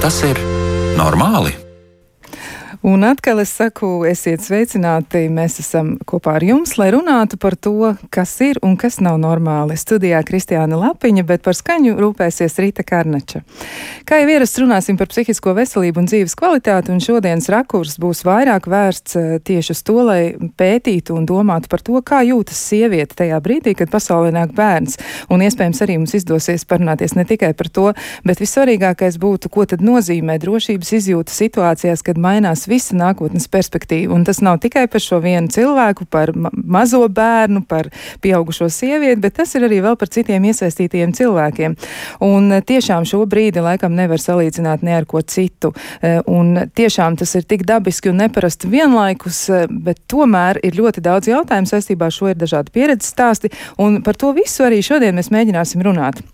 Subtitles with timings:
[0.00, 0.38] Tas ir
[0.96, 1.59] normāli?
[2.90, 5.20] Un atkal es saku, esiet sveicināti.
[5.30, 9.76] Mēs esam kopā ar jums, lai runātu par to, kas ir un kas nav normāli.
[9.78, 13.44] Studijā Kristiāna Lapiņa, bet par skaņu rūpēsies Rīta Karnača.
[14.08, 18.66] Kā jau ierasts, runāsim par psihisko veselību un dzīves kvalitāti, un šodienas rakurs būs vairāk
[18.72, 23.38] vērsts eh, tieši uz to, lai pētītu un domātu par to, kā jūtas sieviete tajā
[23.44, 24.98] brīdī, kad pasaulē nāk bērns.
[25.30, 27.86] Un iespējams arī mums izdosies parunāties ne tikai par to,
[28.26, 34.14] bet vissvarīgākais būtu, ko tad nozīmē drošības izjūta situācijās, kad mainās visa nākotnes perspektīva.
[34.16, 37.90] Un tas nav tikai par šo vienu cilvēku, par ma mazo bērnu, par
[38.24, 41.76] pieaugušo sievieti, bet tas ir arī vēl par citiem iesaistītiem cilvēkiem.
[42.26, 45.74] Un eh, tiešām šo brīdi laikam nevar salīdzināt ne ar ko citu.
[46.00, 51.04] Eh, un tiešām tas ir tik dabiski un neparasti vienlaikus, eh, bet tomēr ir ļoti
[51.04, 55.16] daudz jautājumu saistībā ar šo ir dažādi pieredzes stāsti, un par to visu arī šodien
[55.18, 56.24] mēs mēģināsim runāt.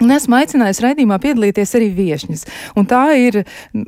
[0.00, 2.46] Un esmu aicinājis raidījumā piedalīties arī viesņas.
[2.88, 3.42] Tā ir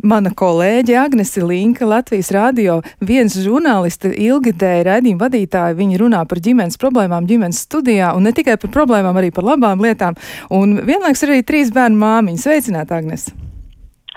[0.04, 5.78] mana kolēģe Agnese Linka, Latvijas radio viens žurnālista, ilgadēja raidījuma vadītāja.
[5.78, 9.82] Viņa runā par ģimenes problēmām ģimenes studijā un ne tikai par problēmām, arī par labām
[9.84, 10.18] lietām.
[10.54, 12.44] Un vienlaiks arī trīs bērnu māmiņas.
[12.44, 13.43] Sveicināta, Agnese!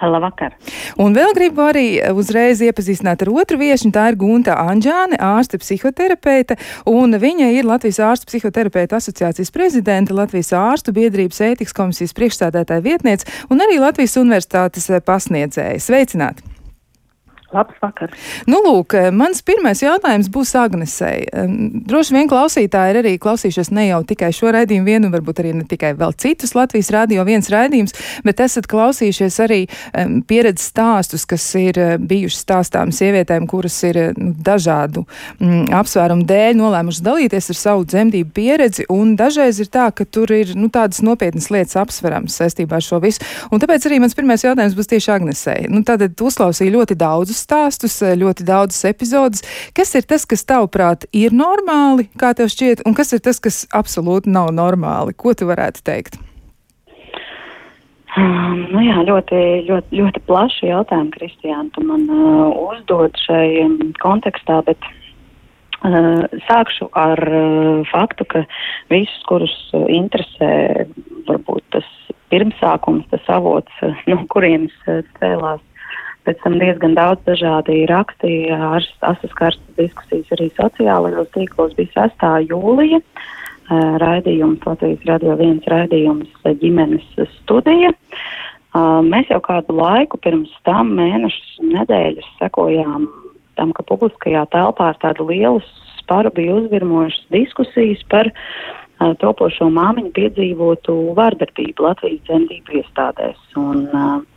[0.05, 0.53] Labvakar.
[1.01, 3.93] Un vēl gribu arī uzreiz iepazīstināt ar otru viesiņu.
[3.95, 6.59] Tā ir Gunta Anģāne, ārste psihoterapeite,
[6.89, 13.25] un viņa ir Latvijas ārstu psihoterapeita asociācijas prezidente, Latvijas ārstu biedrības ētikas komisijas priekšstādētāja vietniece
[13.49, 15.81] un arī Latvijas universitātes pasniedzēja.
[15.81, 16.56] Sveicināti!
[17.55, 18.11] Labs vakar.
[18.49, 21.23] Nu, lūk, mans pirmais jautājums būs Agnesei.
[21.87, 25.63] Droši vien klausītāji ir arī klausījušies ne jau tikai šo raidījumu vienu, varbūt arī ne
[25.69, 27.95] tikai vēl citus Latvijas radio viens raidījums,
[28.27, 29.61] bet esat klausījušies arī
[30.27, 35.05] pieredzes stāstus, kas ir uh, bijuši stāstām sievietēm, kuras ir nu, dažādu
[35.39, 40.35] um, apsvērumu dēļ nolēmušas dalīties ar savu dzemdību pieredzi, un dažreiz ir tā, ka tur
[40.35, 43.23] ir nu, tādas nopietnas lietas apsverams saistībā ar šo visu.
[43.51, 45.67] Un tāpēc arī mans pirmais jautājums būs tieši Agnesei.
[45.71, 49.41] Nu, tātad uzklausīju ļoti daudzus daudzus stāstus, eh, ļoti daudzas epizodes.
[49.73, 53.67] Kas ir tas, kas tavuprāt ir normāli, kā tev šķiet, un kas ir tas, kas
[53.73, 55.15] absolūti nav normāli?
[55.15, 56.17] Ko tu varētu teikt?
[58.17, 63.93] Um, nu jā, ļoti, ļoti, ļoti plaši jautājumi, Kristiāna, tu man uh, uzdod šai um,
[64.01, 64.79] kontekstā, bet
[65.85, 68.43] uh, sākšu ar uh, faktu, ka
[68.89, 70.87] visus, kurus uh, interesē
[71.27, 71.85] varbūt tas
[72.33, 75.61] pirmsākums, tas avots, uh, no kurienes uh, cēlās
[76.27, 82.27] pēc tam diezgan daudz dažādi raksti, asas karstas diskusijas arī sociālajos tīklos bija 6.
[82.51, 83.01] jūlija.
[84.03, 87.07] Raidījums, Latvijas radio viens raidījums ģimenes
[87.41, 87.91] studija.
[89.03, 93.09] Mēs jau kādu laiku pirms tam mēnešus un nedēļas sekojām
[93.57, 95.63] tam, ka publiskajā telpā ar tādu lielu
[95.97, 103.39] sparu bija uzvirmojušas diskusijas par uh, topošo māmiņu piedzīvotu vārdarbību Latvijas dzemdību iestādēs.
[103.59, 104.36] Un, uh,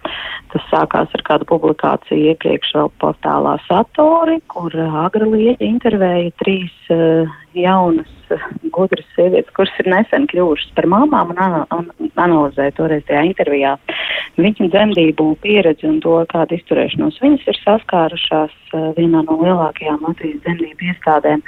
[0.51, 7.31] Tas sākās ar kādu publikāciju iepriekš vēl portālā Satori, kur Agra Lieģa intervēja trīs uh,
[7.55, 8.43] jaunas, uh,
[8.75, 13.77] gudras sievietes, kuras ir nesen kļuvušas par māmām un, un analizēja toreiz tajā intervijā
[14.41, 20.43] viņu dzemdību pieredzi un to, kādu izturēšanos viņas ir saskārušās uh, vienā no lielākajām Latvijas
[20.47, 21.47] dzemdību iestādēm.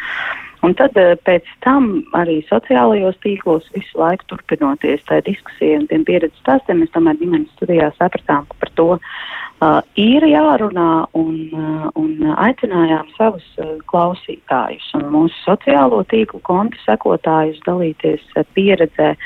[0.62, 0.94] Un tad
[1.26, 6.92] pēc tam arī sociālajos tīklos visu laiku turpinoties tai diskusijai un tiem pieredzes stāstiem, mēs
[6.94, 13.48] tomēr ģimenes studijā sapratām, ka par to uh, ir jārunā un, uh, un aicinājām savus
[13.58, 19.16] uh, klausītājus un mūsu sociālo tīklu kontu sekotājus dalīties uh, pieredzē.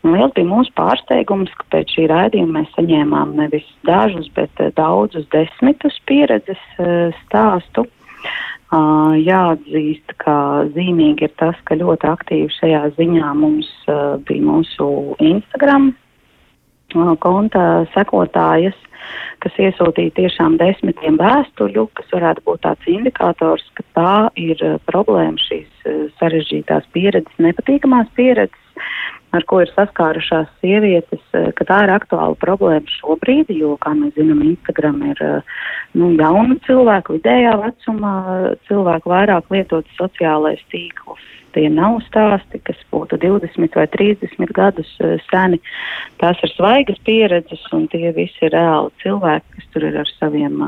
[0.00, 4.72] Un liels bija mūsu pārsteigums, ka pēc šī raidījuma mēs saņēmām nevis dažus, bet uh,
[4.80, 7.84] daudzus desmitus pieredzes uh, stāstu.
[7.84, 7.96] Uh,
[8.70, 15.90] jāatzīst, ka zīmīgi ir tas, ka ļoti aktīvi šajā ziņā mums uh, bija mūsu Instagram
[16.94, 18.78] uh, konta sekotājas,
[19.42, 26.14] kas iesūtīja tiešām desmitiem vēstuļu, kas varētu būt tāds indikators, ka tā ir problēma šīs
[26.20, 28.58] sarežģītās pieredzes, nepatīkamās pieredzes
[29.36, 34.14] ar ko ir saskārušās sievietes, eh, ka tā ir aktuāla problēma šobrīd, jo, kā mēs
[34.18, 35.58] zinām, Instagram ir eh,
[35.94, 38.14] nu, jaunu cilvēku, vidējā vecumā
[38.68, 41.26] cilvēku vairāk lietot sociālais tīkls.
[41.50, 45.58] Tie nav stāsti, kas būtu 20 vai 30 gadus eh, seni.
[46.22, 50.62] Tās ir svaigas pieredzes, un tie visi ir reāli cilvēki, kas tur ir ar saviem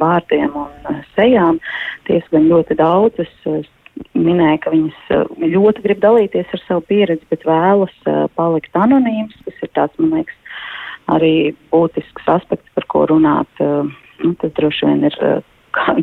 [0.00, 1.62] vārdiem un sejām.
[2.06, 3.32] Ties gan ļoti daudzas
[4.16, 9.36] minēja, ka viņas eh, ļoti grib dalīties ar savu pieredzi, bet vēlas eh, palikt anonīms.
[9.46, 10.56] Tas ir tāds, man liekas,
[11.12, 11.34] arī
[11.72, 13.50] būtisks aspekts, par ko runāt.
[13.62, 13.92] Eh,
[14.24, 15.20] nu, tas droši vien ir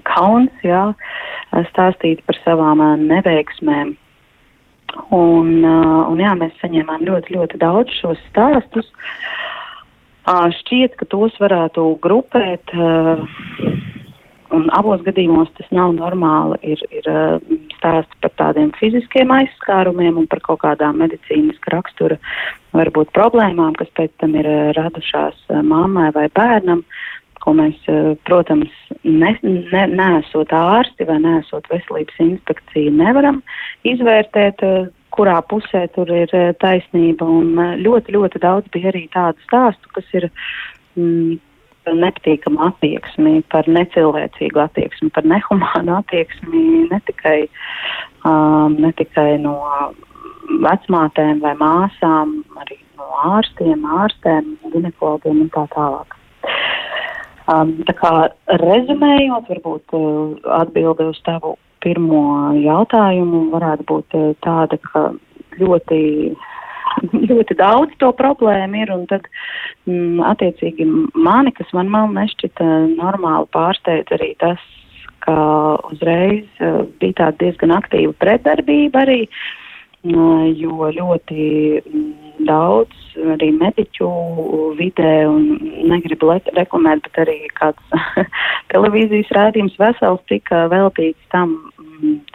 [0.06, 0.92] kauns, jā,
[1.72, 3.96] stāstīt par savām neveiksmēm.
[5.18, 8.92] Un, un jā, mēs saņēmām ļoti, ļoti daudz šos stāstus.
[10.60, 12.70] Šķiet, ka tos varētu grupēt.
[14.54, 16.60] Un abos gadījumos tas nav normāli.
[16.74, 17.10] Ir, ir
[17.78, 22.20] stāsts par tādiem fiziskiem aizskārumiem un par kaut kādām medicīniska rakstura
[22.78, 24.48] varbūt problēmām, kas pēc tam ir
[24.78, 26.84] radušās mammai vai bērnam,
[27.44, 27.80] ko mēs,
[28.30, 28.72] protams,
[29.04, 33.42] ne, ne, neesot ārsti vai neesot veselības inspekcija, nevaram
[33.90, 34.64] izvērtēt
[35.14, 37.28] kurā pusē tur ir eh, taisnība.
[37.28, 40.30] Un eh, ļoti, ļoti daudz bija arī tādu stāstu, kas ir
[40.98, 41.40] mm,
[41.92, 47.38] nepatīkamu attieksmi, par necilvēcīgu attieksmi, par nehumānu attieksmi ne tikai,
[48.28, 49.58] um, ne tikai no
[50.64, 56.18] vecmātēm vai māsām, arī no ārstiem, ārstēm, ginekologiem un tā tālāk.
[57.52, 58.14] Um, tā kā
[58.62, 65.10] rezumējot, varbūt uh, atbildi uz tavu pirmo jautājumu varētu būt eh, tāda, ka
[65.60, 66.00] ļoti,
[67.30, 69.28] ļoti daudz to problēmu ir, un tad,
[69.88, 74.62] mm, attiecīgi, mani, kas man mal nešķita normāli pārsteidz arī tas,
[75.24, 75.36] ka
[75.92, 81.46] uzreiz uh, bija tāda diezgan aktīva pretdarbība arī, uh, jo ļoti
[81.80, 82.12] mm,
[82.50, 83.00] daudz
[83.36, 84.10] arī mediķu
[84.80, 85.46] vidē, un
[85.90, 87.96] negribu reklamēt, bet arī kāds
[88.74, 91.56] televīzijas rādījums vesels tika veltīts tam,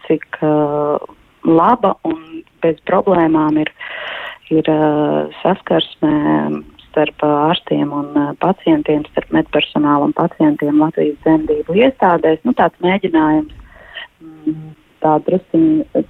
[0.06, 0.96] cik uh,
[1.44, 3.70] laba un bez problēmām ir,
[4.54, 4.68] ir
[5.42, 6.12] saskarsme
[6.88, 8.12] starp ārstiem un
[8.42, 12.40] pacientiem, starp medpersonālu un pacientiem Latvijas dzemdību iestādēs.
[12.48, 13.52] Nu, tāds mēģinājums
[14.24, 14.70] mm,
[15.04, 16.06] tā drusciņi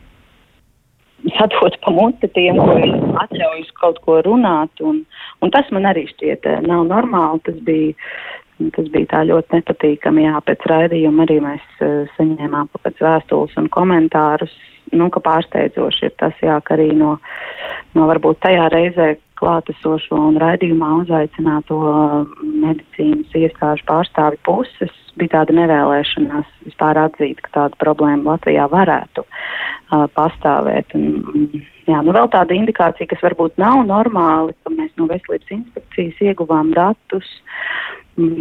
[1.37, 2.91] sadot pa muti tiem, kuri
[3.25, 5.03] atļaujas kaut ko runāt, un,
[5.43, 7.43] un tas man arī šķiet nav normāli.
[7.49, 8.09] Tas bija,
[8.77, 10.27] tas bija tā ļoti nepatīkami.
[10.29, 11.85] Jā, pēc raidījuma arī mēs
[12.17, 14.55] saņēmām pēc vēstules un komentārus,
[14.93, 17.17] nu, ka pārsteidzoši ir tas, jā, ka arī no,
[17.97, 21.79] no varbūt tajā reizē klātesošo un raidījumā uzaicināto
[22.43, 30.07] medicīnas iestāžu pārstāvi puses bija tāda nevēlēšanās vispār atzīt, ka tāda problēma Latvijā varētu uh,
[30.15, 30.95] pastāvēt.
[30.99, 36.23] Un, jā, nu vēl tāda indikācija, kas varbūt nav normāli, ka mēs no veselības inspekcijas
[36.31, 37.31] ieguvām datus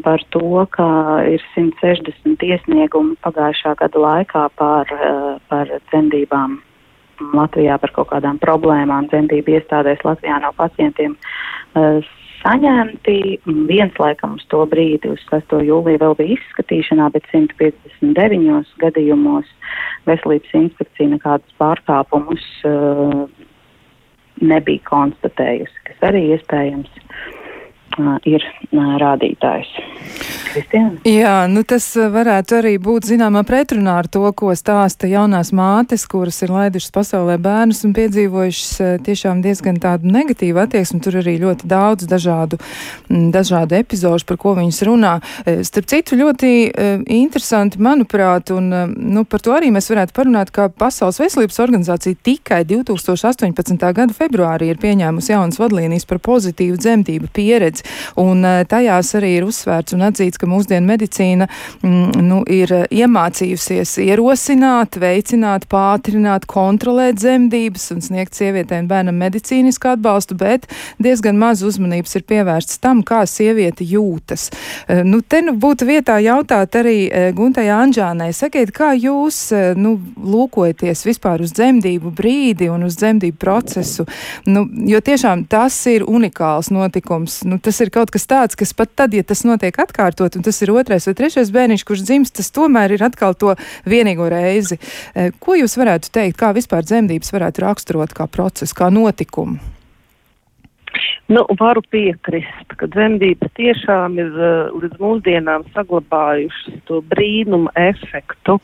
[0.03, 0.87] par to, ka
[1.29, 6.61] ir 160 iesniegumi pagājušā gada laikā par, uh, par dzemdībām
[7.33, 12.01] Latvijā par kaut kādām problēmām dzemdību iestādēs Latvijā no pacientiem uh,
[12.41, 13.39] saņemti.
[13.69, 15.57] Viens laikam uz to brīdi, uz 6.
[15.65, 19.49] jūliju, vēl bija izskatīšanā, bet 159 gadījumos
[20.09, 23.25] veselības inspekcija nekādus pārkāpumus uh,
[24.41, 26.91] nebija konstatējusi, kas arī iespējams
[28.29, 29.69] ir rādītājs.
[30.53, 30.97] Kristiāna?
[31.07, 36.39] Jā, nu tas varētu arī būt zināmā pretrunā ar to, ko stāsta jaunās mātes, kuras
[36.45, 41.01] ir laidušas pasaulē bērnus un piedzīvojušas tiešām diezgan tādu negatīvu attieksmi.
[41.03, 42.59] Tur arī ļoti daudz dažādu,
[43.09, 45.13] dažādu epizodu, par ko viņas runā.
[45.67, 46.51] Starp citu, ļoti
[47.13, 52.63] interesanti, manuprāt, un nu, par to arī mēs varētu parunāt, ka Pasaules veselības organizācija tikai
[52.67, 53.77] 2018.
[53.97, 57.86] gada februārī ir pieņēmusi jaunas vadlīnijas par pozitīvu dzemdību pieredzi,
[58.19, 64.99] un tajās arī ir uzsvērts un atzīts, ka mūsdienu medicīna mm, nu, ir iemācījusies ierosināt,
[65.01, 70.67] veicināt, pātrināt, kontrolēt dzemdības un sniegt sievietēm bērnam medicīnisku atbalstu, bet
[71.03, 74.49] diezgan maz uzmanības ir pievērsts tam, kā sieviete jūtas.
[74.87, 76.97] E, nu, te nu būtu vietā jautāt arī
[77.37, 84.07] Guntai Anžānai, sakiet, kā jūs nu, lūkojaties vispār uz dzemdību brīdi un uz dzemdību procesu,
[84.49, 87.41] nu, jo tiešām tas ir unikāls notikums.
[87.47, 90.61] Nu, tas ir kaut kas tāds, kas pat tad, ja tas notiek atkārtot, un tas
[90.63, 93.55] ir otrais vai trešais bērniņš, kurš dzimst, tas tomēr ir atkal to
[93.87, 94.79] vienīgo reizi.
[95.13, 99.59] E, ko jūs varētu teikt, kā vispār dzemdības varētu raksturot kā procesu, kā notikumu?
[101.27, 108.55] Nu, varu piekrist, ka dzemdības tiešām ir uh, līdz mūsdienām saglabājušas to brīnuma efektu,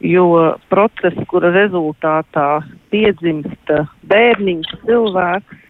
[0.00, 0.24] jo
[0.72, 2.62] process, kura rezultātā
[2.94, 3.74] piedzimst
[4.08, 5.60] bērniņš, cilvēks,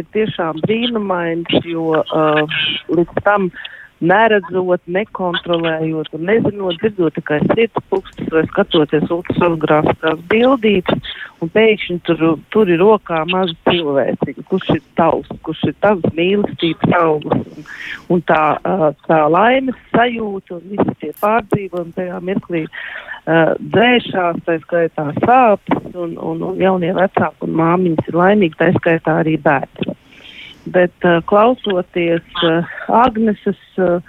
[0.00, 3.68] ir tiešām brīnumains, jo uh, līdz tam uh,
[4.00, 11.12] neredzot, nekontrolējot nezinot, dzirdot tikai sirds pulkstus vai skatoties ultrasonogrāfiskās bildītes,
[11.44, 16.96] un pēkšņi tur, tur ir rokā maza cilvēciņa, kurš ir tavs, kurš ir tavs mīlestības
[17.00, 17.68] augurs, un,
[18.16, 18.42] un tā,
[19.06, 26.16] tā laimes sajūta un visi tie pārdzīvojumi tajā mirklī uh, dzēšās, tā skaitā sāpes, un,
[26.16, 29.89] un, un jaunie vecāki un māmiņas ir laimīgi, tā skaitā arī bērni
[30.66, 34.00] bet uh, klausoties uh, Agneses uh,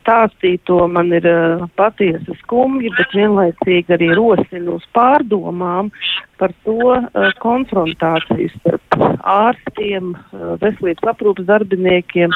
[0.00, 5.92] stāstīto, man ir uh, patiesa skumja, bet vienlaicīgi arī rosina uz pārdomām
[6.40, 12.34] par to uh, konfrontāciju starp ārstiem, uh, veselības aprūpas darbiniekiem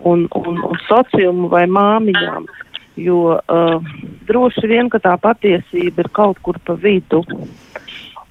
[0.00, 2.48] un, un, un sociumu vai māmiņām.
[3.00, 3.92] Jo uh,
[4.28, 7.22] droši vien, ka tā patiesība ir kaut kur pa vidu.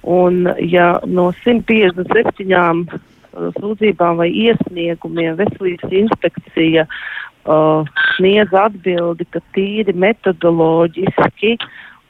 [0.02, 3.00] Un ja no 157 uh,
[3.32, 5.36] sūdzībām vai iesniegumiem.
[5.40, 11.56] Veselības inspekcija uh, sniedz atbildi, ka tīri metodoloģiski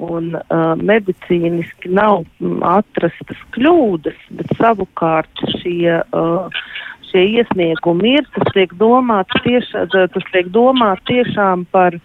[0.02, 6.62] un uh, medicīniski nav mm, atrastas kļūdas, bet savukārt šie, uh,
[7.10, 11.98] šie iesniegumi ir, tas tiek domāts tieši, tas tiek domāts tiešām par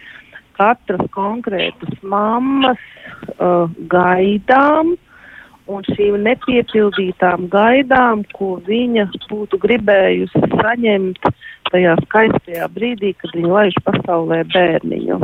[0.57, 2.81] katras konkrētas mammas
[3.37, 4.95] uh, gaidām
[5.67, 11.29] un šīm nepiepildītām gaidām, ko viņa būtu gribējusi saņemt
[11.71, 15.21] tajā skaistajā brīdī, kad viņa laiž pasaulē bērniņu.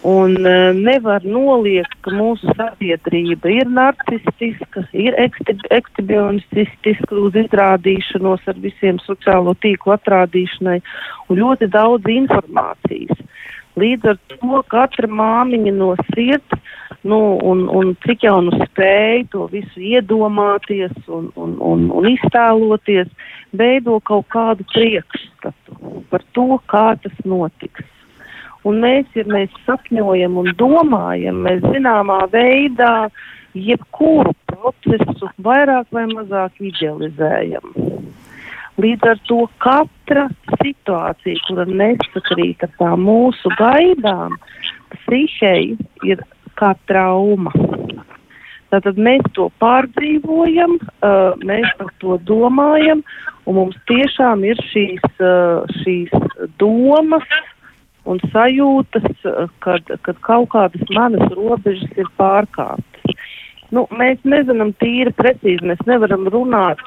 [0.00, 8.96] Un uh, nevar noliegt, ka mūsu sabiedrība ir narcistiska, ir ekstibionisistiska uz izrādīšanos ar visiem
[9.04, 10.78] sociālo tīklu atrādīšanai
[11.28, 13.20] un ļoti daudz informācijas.
[13.78, 16.58] Līdz ar to katra māmiņa no sirds
[17.02, 23.08] nu, un, un cik jau nu spēj to visu iedomāties un, un, un, un iztēloties,
[23.56, 27.86] veido kaut kādu priekšstatu par to, kā tas notiks.
[28.68, 33.08] Un mēs, ja mēs sapņojam un domājam, mēs zināmā veidā
[33.56, 37.72] jebkuru procesu vairāk vai mazāk idealizējam.
[38.80, 40.28] Līdz ar to katra
[40.60, 44.36] situācija, kura nesakrīt ar tām mūsu gaidām,
[44.94, 45.74] psihei
[46.06, 46.22] ir
[46.60, 47.52] kā trauma.
[48.70, 53.02] Tātad mēs to pārdzīvojam, uh, mēs par to domājam,
[53.50, 56.14] un mums tiešām ir šīs, uh, šīs
[56.62, 57.26] domas
[58.06, 63.18] un sajūtas, uh, kad, kad kaut kādas manas robežas ir pārkāptas.
[63.74, 66.82] Nu, mēs nezinām tīri precīzi, mēs nevaram runāt,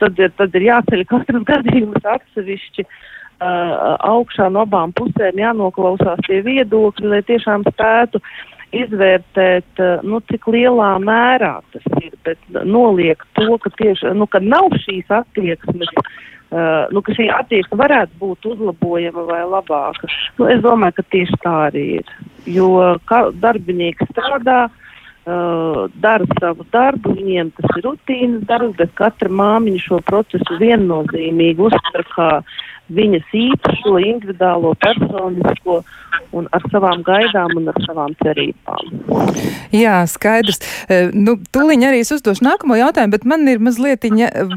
[0.00, 6.42] tad ir, tad ir jāceļ katrs gadījums atsevišķi uh, augšā no abām pusēm, jānoklausās tie
[6.44, 8.36] viedokļi, lai tiešām spētu uh,
[8.74, 14.40] izvērtēt, eh, nu, cik lielā mērā tas ir, bet noliegt to, ka tieši, nu, ka
[14.42, 20.10] nav šīs attieksmes, uh, nu, ka šī attieksme varētu būt uzlabojama vai labāka.
[20.38, 22.16] Nu, es domāju, ka tieši tā arī ir,
[22.50, 22.96] jo
[23.42, 24.85] darbinieki strādā, uh,
[25.26, 32.06] dara savu darbu, viņiem tas ir rutīnas darbs, bet katra māmiņa šo procesu viennozīmīgi uztver
[32.12, 32.28] kā
[32.92, 35.80] viņas īpašo, individuālo, personisko
[36.36, 38.92] un ar savām gaidām un ar savām cerībām.
[39.74, 40.60] Jā, skaidrs.
[40.88, 44.06] E, nu, tūliņ arī es uzdošu nākamo jautājumu, bet man ir mazliet,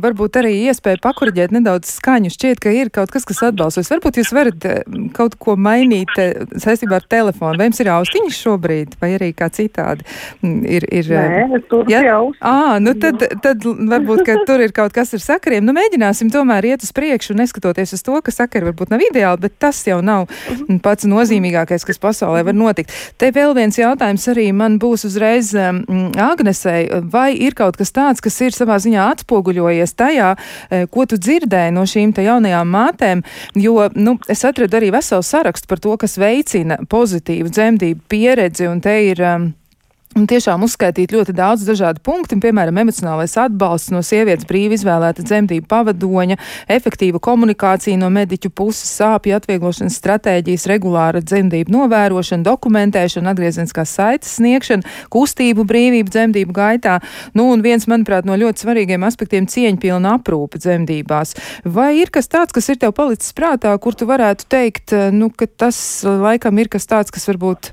[0.04, 2.32] varbūt arī iespēja pakuriģēt nedaudz skaņu.
[2.36, 3.90] Šķiet, ka ir kaut kas, kas atbalstos.
[3.92, 4.76] Varbūt jūs varat e,
[5.16, 7.60] kaut ko mainīt e, saistībā ar telefonu.
[7.60, 10.08] Vai jums ir austiņas šobrīd, vai arī kā citādi?
[10.44, 12.04] Mm, ir, ir, Nē, tur ja?
[12.06, 12.32] jau.
[12.46, 15.66] Ā, nu tad, tad varbūt, ka tur ir kaut kas ar sakariem.
[15.66, 19.58] Nu, mēģināsim tomēr iet uz priekšu, neskatoties uz to, ka sakari varbūt nav ideāli, bet
[19.62, 20.80] tas jau nav mhm.
[20.86, 22.94] pats nozīmīgākais, kas pasaulē var notikt.
[23.20, 25.84] Te vēl viens jautājums arī man būs uzreiz um,
[26.20, 26.88] Agnesei.
[27.12, 30.34] Vai ir kaut kas tāds, kas ir savā ziņā atspoguļojies tajā,
[30.70, 33.24] eh, ko tu dzirdēji no šīm te jaunajām mātēm?
[33.60, 38.82] Jo, nu, es atradu arī veselu sarakstu par to, kas veicina pozitīvu dzemdību pieredzi, un
[38.84, 39.50] te ir um,
[40.18, 45.68] Un tiešām uzskaitīt ļoti daudz dažādu punktu, piemēram, emocionālais atbalsts no sievietes brīvi izvēlēta dzemdību
[45.70, 46.38] pavadoņa,
[46.74, 54.96] efektīva komunikācija no mediķu puses, sāpju atvieglošanas stratēģijas, regulāra dzemdību novērošana, dokumentēšana, atgriezeniskās saites sniegšana,
[55.14, 56.98] kustību brīvība dzemdību gaitā.
[57.38, 61.38] Nu, un viens, manuprāt, no ļoti svarīgiem aspektiem- cieņpilna aprūpe dzemdībās.
[61.64, 65.46] Vai ir kas tāds, kas ir tev palicis prātā, kur tu varētu teikt, nu, ka
[65.46, 67.72] tas laikam ir kas tāds, kas varbūt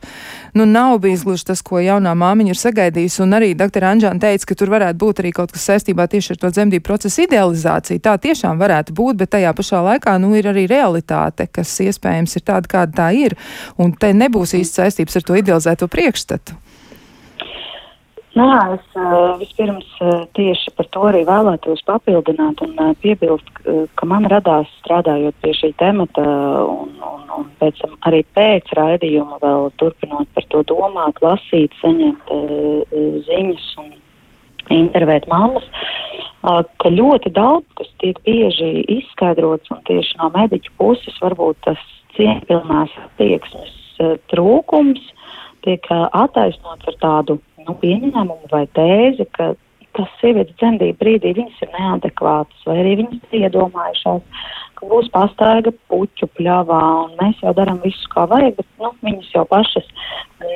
[0.56, 3.22] nu, nav bijis gluži tas, ko jaunā māmiņa ir sagaidījusi.
[3.24, 3.84] Un arī dr.
[3.90, 7.26] Anģēna teica, ka tur varētu būt arī kaut kas saistībā tieši ar to dzemdību procesu
[7.26, 8.02] idealizāciju.
[8.02, 12.46] Tā tiešām varētu būt, bet tajā pašā laikā nu, ir arī realitāte, kas iespējams ir
[12.48, 13.36] tāda, kāda tā ir.
[13.76, 16.56] Un te nebūs īsti saistības ar to idealizēto priekšstatu.
[18.36, 23.48] Nē, es uh, vispirms uh, tieši par to arī vēlētos papildināt un uh, piebilst,
[23.96, 26.24] ka man radās strādājot pie šī temata
[26.68, 32.28] un, un, un pēc tam arī pēc raidījuma vēl turpinot par to domāt, lasīt, saņemt
[33.30, 33.90] ziņas un
[34.76, 35.64] intervēt mammas,
[36.44, 41.80] ka ļoti daudz, kas tiek bieži izskaidrots un tieši no mediķu puses varbūt tas
[42.18, 43.76] cieņpilnās attieksmes
[44.28, 45.12] trūkums
[45.64, 49.54] tiek attaisnots ar tādu nu, pieņēmumu vai tēzi, ka
[49.96, 54.44] tas sievietes dzemdību brīdī viņas ir neadekvātas, vai arī viņas iedomājušās,
[54.76, 59.32] ka būs pastaiga puķu pļavā, un mēs jau darām visu, kā vajag, bet nu, viņas
[59.32, 59.88] jau pašas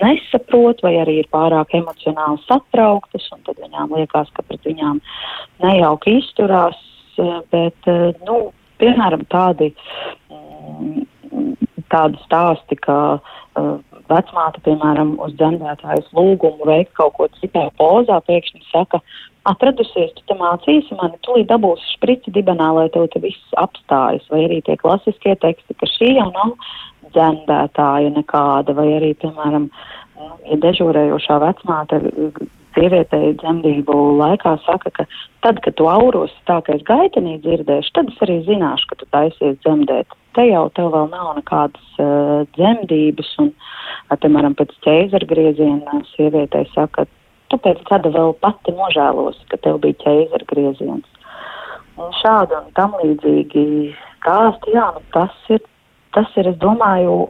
[0.02, 5.00] nesaprot, vai arī ir pārāk emocionāli satrauktas, un tad viņām liekas, ka pret viņām
[5.64, 6.81] nejauki izturās,
[7.52, 7.93] bet,
[8.29, 8.43] nu,
[8.81, 9.73] piemēram, tādi,
[10.33, 11.07] mm,
[11.93, 13.00] tādi stāsti, ka
[14.11, 19.00] vecmāte, piemēram, uz dzemdētājas lūgumu veikt kaut ko citā pozā, pēkšņi saka,
[19.49, 24.45] atradusies, tu te mācīsi mani, tūlīt dabūsi šprici dibenā, lai tev te viss apstājas, vai
[24.49, 26.55] arī tie klasiskie teksti, ka šī jau nav
[27.14, 29.71] dzemdētāja nekāda, vai arī, piemēram,
[30.50, 32.02] ja dežūrējošā vecmāte
[32.75, 35.07] sievietei dzemdību laikā saka, ka
[35.45, 39.09] tad, kad tu auros tā, ka es gaitenī dzirdēšu, tad es arī zināšu, ka tu
[39.15, 40.19] taisies dzemdēt.
[40.39, 43.50] Te jau tev vēl nav nekādas uh, dzemdības, un,
[44.23, 47.07] piemēram, pēc ķēzara grieziena sievietei saka,
[47.50, 51.09] tu pēc gada vēl pati nožēlos, ka tev bija ķēzara grieziens.
[52.00, 53.65] Un šādi un tam līdzīgi
[54.21, 55.61] stāsti, jā, nu tas ir,
[56.15, 57.27] tas ir, es domāju,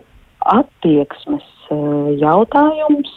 [0.53, 3.11] attieksmes uh, jautājums,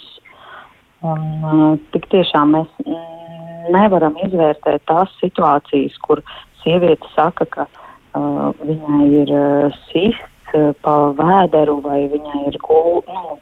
[1.03, 6.21] Un, uh, tik tiešām mēs mm, nevaram izvērtēt tās situācijas, kur
[6.63, 13.01] sieviete saka, ka uh, viņai ir uh, sists uh, pa vēderu vai viņai ir gul,
[13.09, 13.37] nu,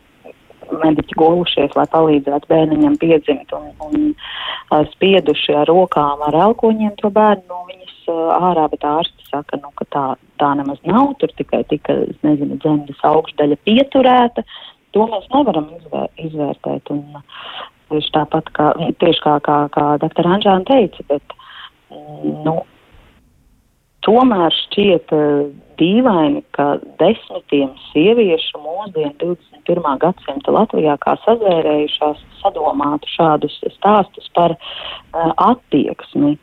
[0.82, 7.12] mediķi gulušies, lai palīdzētu bērniņam piedzimt un, un uh, spieduši ar rokām, ar elkoņiem to
[7.14, 10.06] bērnu no viņas uh, ārā, bet ārsti saka, nu, ka tā,
[10.42, 14.46] tā nemaz nav, tur tikai tika, nezinu, dzemdas augšdaļa pieturēta,
[14.96, 16.92] to mēs nevaram izvēr, izvērtēt.
[16.94, 17.24] Un,
[17.92, 18.72] tieši tāpat kā,
[19.02, 20.30] tieši kā, kā, kā dr.
[20.38, 21.36] Anžāna teica, bet,
[22.46, 22.62] nu,
[24.06, 25.50] tomēr šķiet uh,
[25.82, 30.00] dīvaini, ka desmitiem sieviešu mūsdienu 21.
[30.02, 36.38] gadsimta Latvijā kā sazvērējušās sadomātu šādus stāstus par uh, attieksmi.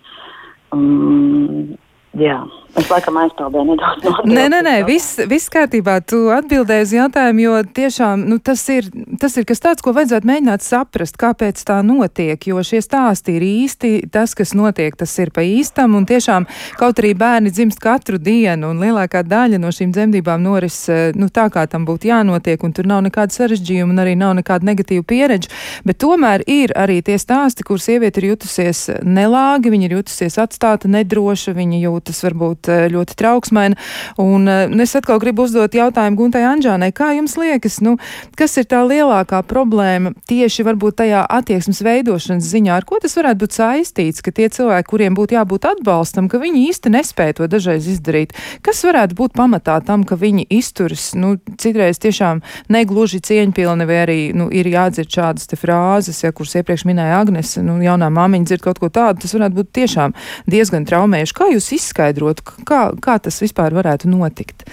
[0.74, 1.78] Um,
[2.20, 2.40] jā.
[2.76, 5.96] Es laikam aizpildīju nedaudz no Nē, nē, nē, viss, viss kārtībā.
[6.06, 10.28] Tu atbildēji uz jautājumu, jo tiešām nu, tas, ir, tas ir kas tāds, ko vajadzētu
[10.28, 12.44] mēģināt saprast, kāpēc tā notiek.
[12.50, 15.96] Jo šie stāsti ir īsti, tas, kas notiek, tas ir pa īstam.
[15.98, 16.46] Un tiešām
[16.78, 20.84] kaut arī bērni dzimst katru dienu, un lielākā daļa no šīm dzemdībām noris
[21.18, 24.68] nu, tā, kā tam būtu jānotiek, un tur nav nekāda sarežģījuma, un arī nav nekāda
[24.68, 25.50] negatīva pieredze.
[25.88, 30.90] Bet tomēr ir arī tie stāsti, kur sieviete ir jutusies nelāgi, viņa ir jutusies atstāta,
[30.92, 33.76] nedroša, viņa jūtas varbūt Eh, ļoti trauksmaina.
[34.20, 37.96] Un eh, es atkal gribu uzdot jautājumu Guntai Anģānai, kā jums liekas, nu,
[38.38, 43.42] kas ir tā lielākā problēma tieši varbūt tajā attieksmes veidošanas ziņā, ar ko tas varētu
[43.44, 47.88] būt saistīts, ka tie cilvēki, kuriem būtu jābūt atbalstam, ka viņi īsti nespēja to dažreiz
[47.88, 48.34] izdarīt.
[48.64, 52.42] Kas varētu būt pamatā tam, ka viņi izturas, nu, citreiz tiešām
[52.72, 57.78] negluži cieņpilni, vai arī, nu, ir jādzird šādas frāzes, ja, kuras iepriekš minēja Agnes, nu,
[57.84, 60.16] jaunā māmiņa dzird kaut ko tādu, tas varētu būt tiešām
[60.50, 61.36] diezgan traumējuši.
[61.38, 64.68] Kā jūs izskaidrot, Kā, kā tas vispār varētu notikt?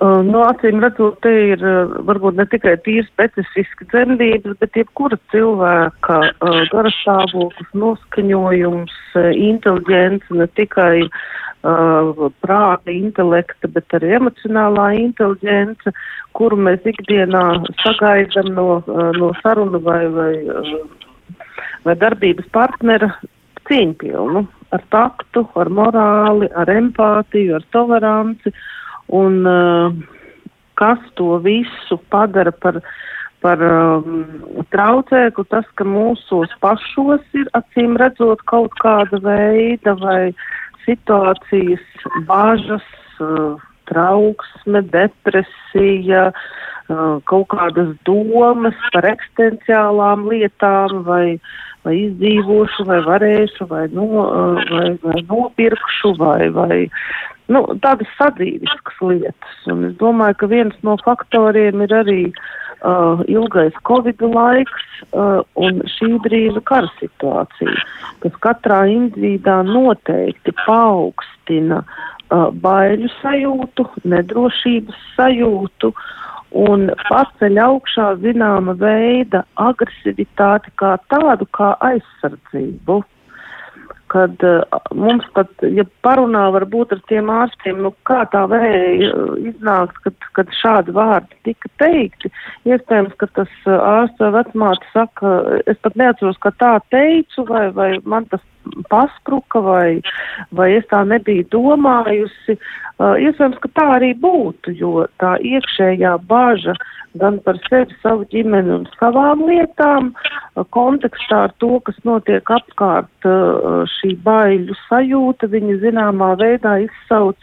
[0.00, 5.18] Uh, no acīm redzot, te ir uh, varbūt ne tikai tīri specifiski dzemdības, bet jebkura
[5.28, 10.94] cilvēka uh, garastāvoklis, noskaņojums, uh, inteliģence, ne tikai
[11.60, 15.92] prāta, intelekta, bet arī emocionālā inteliģence,
[16.32, 17.42] kuru mēs ikdienā
[17.82, 18.64] sagaidam no,
[19.18, 20.30] no sarunu vai, vai,
[21.84, 23.10] vai darbības partnera
[23.68, 28.52] cieņpilnu ar taktu, ar morāli, ar empātiju, ar toleranci.
[29.20, 29.94] Un uh,
[30.78, 32.78] kas to visu padara par,
[33.44, 34.22] par um,
[34.72, 40.30] traucēku, tas, ka mūsos pašos ir acīm redzot kaut kāda veida vai
[40.86, 42.86] situācijas bāžas,
[43.20, 43.58] uh,
[43.90, 51.40] trauksme, depresija, uh, kaut kādas domas par eksistenciālām lietām vai
[51.86, 54.06] vai izdzīvošu, vai varēšu, vai, no,
[54.70, 56.78] vai, vai nopirkšu, vai, vai
[57.52, 59.60] nu, tādas sadzīviskas lietas.
[59.70, 65.82] Un es domāju, ka viens no faktoriem ir arī uh, ilgais Covid laiks uh, un
[65.96, 67.74] šī brīža kara situācija,
[68.24, 75.94] kas katrā individā noteikti paaugstina uh, baiļu sajūtu, nedrošības sajūtu
[76.56, 83.00] un paceļ augšā zināma veida agresivitāti kā tādu, kā aizsardzību.
[84.10, 84.64] Kad uh,
[84.98, 89.12] mums pat, ja parunā varbūt ar tiem ārstiem, nu kā tā varēja
[89.52, 92.32] iznākt, kad, kad šādi vārdi tika teikti,
[92.66, 95.36] iespējams, ka tas uh, ārsts vai vecmāte saka,
[95.70, 98.42] es pat neatceros, ka tā teicu, vai, vai man tas
[98.92, 100.00] paspruka, vai,
[100.52, 102.56] vai es tā nebiju domājusi.
[103.00, 106.74] Uh, iespējams, ka tā arī būtu, jo tā iekšējā bāža
[107.18, 110.12] gan par sevi, savu ģimeni un savām lietām,
[110.76, 113.28] kontekstā ar to, kas notiek apkārt
[113.96, 117.38] šī baiļu sajūta, viņa zināmā veidā izsauc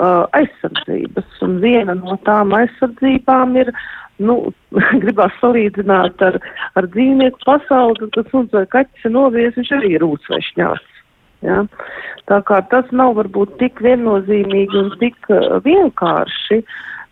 [0.00, 1.28] uh, aizsardzības.
[1.44, 3.72] Un viena no tām aizsardzībām ir,
[4.22, 4.38] nu,
[5.02, 6.40] gribās salīdzināt ar,
[6.78, 10.90] ar dzīvnieku pasauli, kad suns vai kaķis ir novies, viņš arī ir rūts vai šņāts.
[11.44, 11.60] Ja?
[12.30, 16.62] Tā kā tas nav varbūt tik viennozīmīgi un tik uh, vienkārši.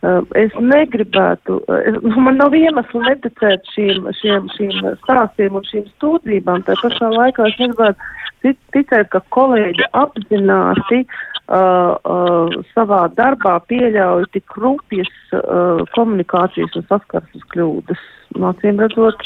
[0.03, 5.85] Uh, es negribētu, uh, es, man nav iemeslu neticēt šīm, šiem, šīm stāstiem un šīm
[5.97, 6.65] stūdzībām.
[6.67, 11.21] Tā pašā laikā es negribētu ticēt, ka kolēģi apzināti uh,
[11.53, 18.07] uh, savā darbā pieļauj tik rupjas uh, komunikācijas un saskarsmes kļūdas.
[18.41, 19.21] Mācīm redzot,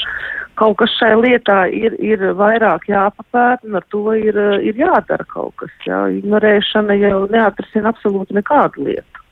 [0.59, 5.55] kaut kas šai lietā ir, ir vairāk jāpapēta un ar to ir, ir jādara kaut
[5.61, 5.71] kas.
[5.87, 6.03] Jā.
[6.19, 9.23] Ignorēšana jau neatrisina absolūti nekādu lietu.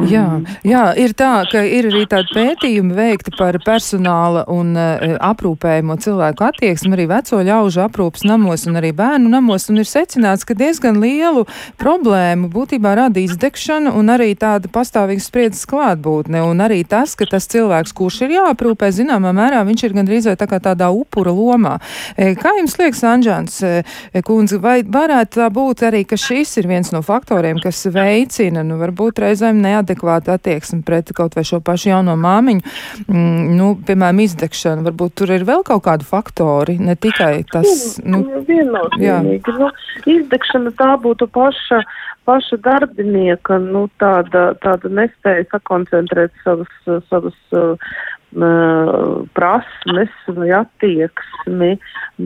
[0.00, 5.98] Jā, jā, ir tā, ka ir arī tādi pētījumi veikti par personāla un uh, aprūpējumu
[6.00, 10.56] cilvēku attieksmi, arī veco ļaužu aprūpas namos un arī bērnu namos, un ir secināts, ka
[10.56, 11.44] diezgan lielu
[11.80, 17.50] problēmu būtībā rada izdegšana un arī tāda pastāvīga spriedzes klātbūtne, un arī tas, ka tas
[17.52, 21.76] cilvēks, kurš ir jāaprūpē, zināmā mērā viņš ir gandrīz vai tā kā tādā upura lomā.
[22.16, 23.84] E, kā jums liekas, Anžāns e,
[24.24, 28.80] kundze, vai varētu tā būt arī, ka šis ir viens no faktoriem, kas veicina, nu
[28.80, 32.62] varbūt reizēm neatbildēt neadekvāta attieksme pret kaut vai šo pašu jauno māmiņu,
[33.08, 34.86] mm, nu, piemēram, izdegšana.
[34.88, 37.98] Varbūt tur ir vēl kaut kādi faktori, ne tikai tas.
[38.04, 39.58] Nu, Viennozīmīgi.
[39.58, 39.70] Nu,
[40.06, 41.82] izdegšana tā būtu paša
[42.24, 46.70] paša darbinieka nu, tāda, tāda nespēja sakoncentrēt savas,
[47.10, 47.90] savas uh,
[48.32, 51.76] prasmes vai attieksmi,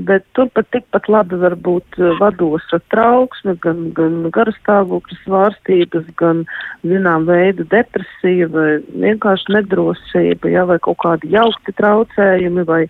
[0.06, 6.44] bet turpat tikpat labi var būt vadoša trauksme, gan, gan garastāvokļa svārstības, gan,
[6.86, 12.82] zinām, veida depresija vai vienkārši nedrosība, ja, vai kaut kādi jaukti traucējumi vai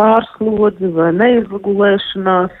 [0.00, 2.56] pārslodzi vai neizgulēšanās.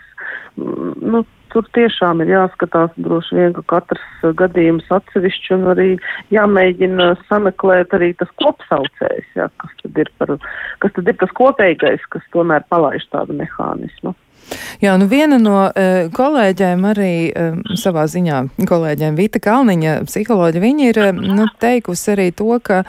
[0.56, 5.88] Nu, tur tiešām ir jāskatās droši vien, ka katrs uh, gadījums atsevišķi un arī
[6.34, 10.36] jāmēģina sameklēt arī tas kopsaucējs, jā, kas tad ir par,
[10.84, 14.16] kas tad ir tas kopīgais, kas tomēr palaiž tādu mehānismu.
[14.82, 20.88] Jā, nu viena no uh, kolēģiem arī uh, savā ziņā, kolēģiem Vita Kalniņa, psiholoģa, viņa
[20.90, 22.82] ir uh, nu, teikusi arī to, ka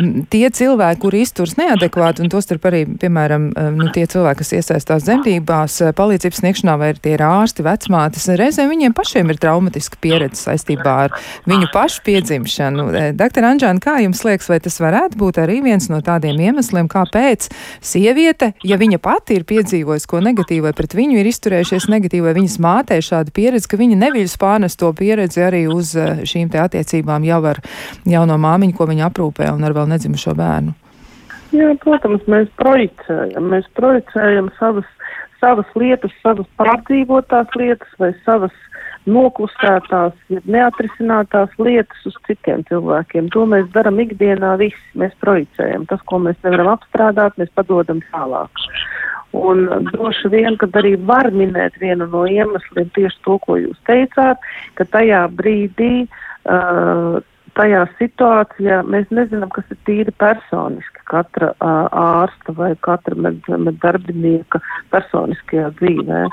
[0.00, 4.52] um, tie cilvēki, kuri izturs neadekvāti, un tostarp arī, piemēram, um, nu, tie cilvēki, kas
[4.58, 10.00] iesaistās dzemdībās, uh, palīdzības sniegšanā, vai ir tie ārsti, vecmātes, reizēm viņiem pašiem ir traumatiska
[10.02, 12.88] pieredze saistībā ar viņu pašu piedzimšanu.
[12.90, 16.90] Uh, Doktor Anžāna, kā jums liekas, vai tas varētu būt arī viens no tādiem iemesliem,
[16.90, 17.48] kāpēc
[17.84, 22.34] sieviete, ja viņa pati ir piedzīvojusi ko negatīvu pret viņu, viņu ir izturējušies negatīvi, vai
[22.40, 26.58] viņas mātē šāda pieredze, ka viņa neviļas pārnest to pieredzi arī uz eh, šīm te
[26.62, 27.62] attiecībām jau ar
[28.08, 30.74] jauno māmiņu, ko viņa aprūpē un ar vēl nedzimušo bērnu.
[31.54, 34.88] Jā, protams, mēs projicējam, mēs projicējam savas,
[35.38, 38.54] savas lietas, savas pārdzīvotās lietas vai savas
[39.06, 40.16] noklusētās,
[40.50, 43.30] neatrisinātās lietas uz citiem cilvēkiem.
[43.34, 44.82] To mēs darām ikdienā visi.
[44.98, 45.86] Mēs projicējam.
[45.86, 48.66] Tas, ko mēs nevaram apstrādāt, mēs padodam tālāk.
[49.34, 54.38] Un droši vien, kad arī var minēt vienu no iemesliem tieši to, ko jūs teicāt,
[54.78, 57.18] ka tajā brīdī, uh,
[57.56, 63.80] tajā situācijā mēs nezinām, kas ir tīri personiski katra uh, ārsta vai katra med, med
[63.82, 64.60] darbinieka
[64.94, 66.26] personiskajā dzīvē.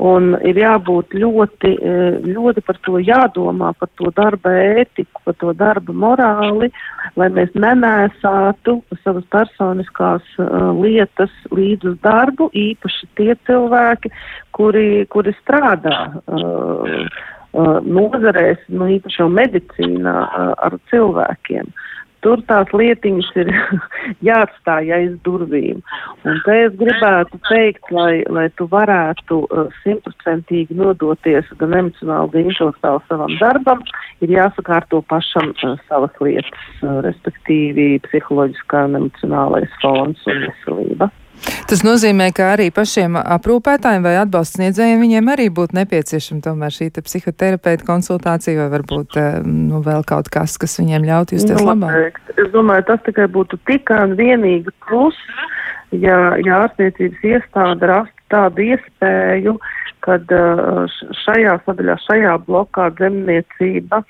[0.00, 1.74] Un ir jābūt ļoti,
[2.24, 6.70] ļoti par to jādomā, par to darba ētiku, par to darba morāli,
[7.20, 14.12] lai mēs nenēsātu savas personiskās uh, lietas līdz uz darbu, īpaši tie cilvēki,
[14.56, 15.98] kuri, kuri strādā.
[16.24, 17.04] Uh,
[17.52, 21.70] nozarēs, nu īpaši jau medicīnā uh, ar cilvēkiem.
[22.20, 23.50] Tur tās lietiņas ir
[24.28, 25.80] jāatstāj aiz durvīm.
[26.28, 32.34] Un te es gribētu teikt, lai, lai tu varētu uh, simtprocentīgi uh, nodoties gan emocionāli,
[32.34, 33.82] gan intelektuāli savam darbam,
[34.20, 41.10] ir jāsakārto pašam uh, savas lietas, uh, respektīvi psiholoģiskā un emocionālais fons un veselība.
[41.70, 46.90] Tas nozīmē, ka arī pašiem aprūpētājiem vai atbalsts sniedzējiem viņiem arī būtu nepieciešama tomēr šī
[46.98, 52.20] psihoterapeita konsultācija vai varbūt eh, nu, vēl kaut kas, kas viņiem ļautu justies nu, labāk.
[52.36, 55.18] Es domāju, tas tikai būtu tikai un vienīgi plus,
[55.94, 59.56] ja, ja ārstniecības iestāde rastu tādu iespēju,
[60.04, 64.04] kad eh, šajā sadaļā, šajā blokā dzemniecība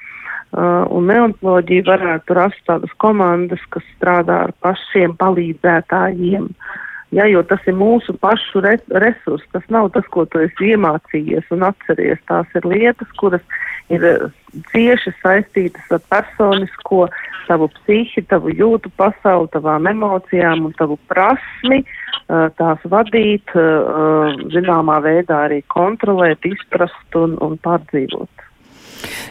[0.50, 6.48] Uh, un neontoloģija varētu rast tādas komandas, kas strādā ar pašiem palīdzētājiem.
[6.50, 10.70] Uh, Ja, jo tas ir mūsu pašu re resurs, tas nav tas, ko tu esi
[10.76, 12.20] iemācījies un atceries.
[12.30, 13.42] Tās ir lietas, kuras
[13.90, 14.28] ir eh,
[14.70, 17.08] cieši saistītas ar personisko,
[17.48, 25.00] tavu psihi, tavu jūtu pasauli, tavām emocijām un tavu prasmi uh, tās vadīt, uh, zināmā
[25.02, 28.49] veidā arī kontrolēt, izprast un, un pārdzīvot.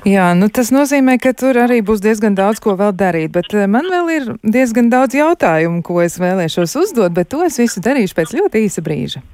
[0.07, 3.67] Jā, nu tas nozīmē, ka tur arī būs diezgan daudz ko vēl darīt, bet eh,
[3.67, 8.17] man vēl ir diezgan daudz jautājumu, ko es vēlēšos uzdot, bet to es visu darīšu
[8.17, 9.25] pēc ļoti īsa brīža.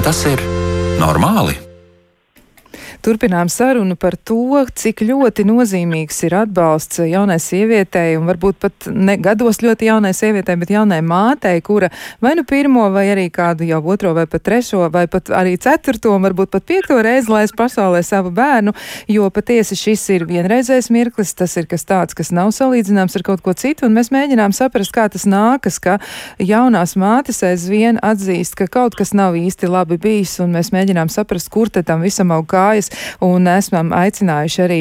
[0.00, 0.40] Vai tas ir
[0.96, 1.69] normāli?
[3.00, 9.14] Turpinām sarunu par to, cik ļoti nozīmīgs ir atbalsts jaunai sievietei, un varbūt pat ne
[9.16, 11.88] gados ļoti jaunai sievietei, bet jaunai mātei, kura
[12.20, 16.12] vai nu pirmo, vai arī kādu jau otro, vai pat trešo, vai pat arī ceturto,
[16.12, 18.74] un varbūt pat piekto reizi laist pasaulē savu bērnu,
[19.08, 23.40] jo patiesi šis ir vienreizējs mirklis, tas ir kas tāds, kas nav salīdzināms ar kaut
[23.46, 25.96] ko citu, un mēs mēģinām saprast, kā tas nākas, ka
[26.36, 31.48] jaunās mātes aizvien atzīst, ka kaut kas nav īsti labi bijis, un mēs mēģinām saprast,
[31.48, 32.89] kur te tam visam aug kājas
[33.24, 34.80] un esam aicinājuši arī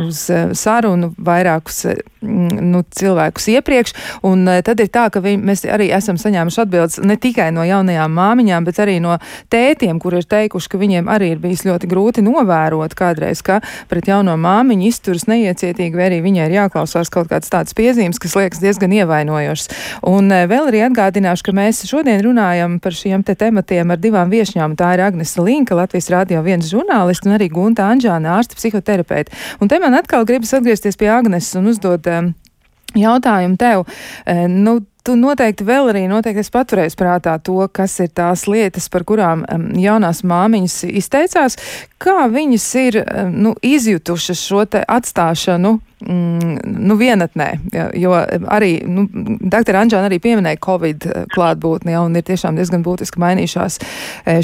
[0.00, 3.94] uz eh, sarunu vairākus eh, nu, cilvēkus iepriekš,
[4.26, 7.64] un eh, tad ir tā, ka vi, mēs arī esam saņēmuši atbildes ne tikai no
[7.66, 9.16] jaunajām māmiņām, bet arī no
[9.52, 13.60] tētiem, kur ir teikuši, ka viņiem arī ir bijis ļoti grūti novērot kādreiz, ka
[13.90, 18.36] pret jauno māmiņu izturas neiecietīgi, vai arī viņai ir jāklausās kaut kāds tāds piezīmes, kas
[18.38, 19.70] liekas diezgan ievainojošs.
[20.10, 24.76] Un vēl arī atgādināšu, ka mēs šodien runājam par šiem te tematiem ar divām viešņām.
[24.78, 29.32] Tā ir Agnesa Linka, Latvijas Rādio viens žurnālists, un arī Gunta Anžāna, ārsta psihoterapeita.
[29.60, 32.32] Un te man atkal gribas atgriezties pie Agnes un uzdot um,
[32.98, 33.86] jautājumu tev.
[33.86, 39.06] Uh, nu, Tu noteikti vēl arī noteikti paturēsi prātā to, kas ir tās lietas, par
[39.08, 41.56] kurām um, jaunās māmiņas izteicās,
[41.96, 47.48] kā viņas ir um, nu, izjutušas šo atstāšanu mm, nu, vienatnē.
[47.98, 48.14] Jo
[48.50, 49.06] arī nu,
[49.40, 49.78] dr.
[49.82, 53.78] Anģēna arī pieminēja Covid klātbūtni, ja, un ir tiešām diezgan būtiski mainījušās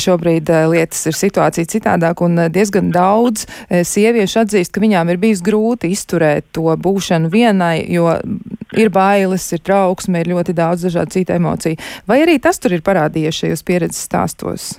[0.02, 5.92] šobrīd lietas, ir situācija citādāk, un diezgan daudz sieviešu atzīst, ka viņām ir bijis grūti
[5.94, 8.08] izturēt to būšanu vienai, jo
[8.76, 11.78] ir bailes, ir trauksme, ir ļoti daudz dažādu citu emociju.
[12.08, 14.74] Vai arī tas tur ir parādījies šajos pieredzes stāstos?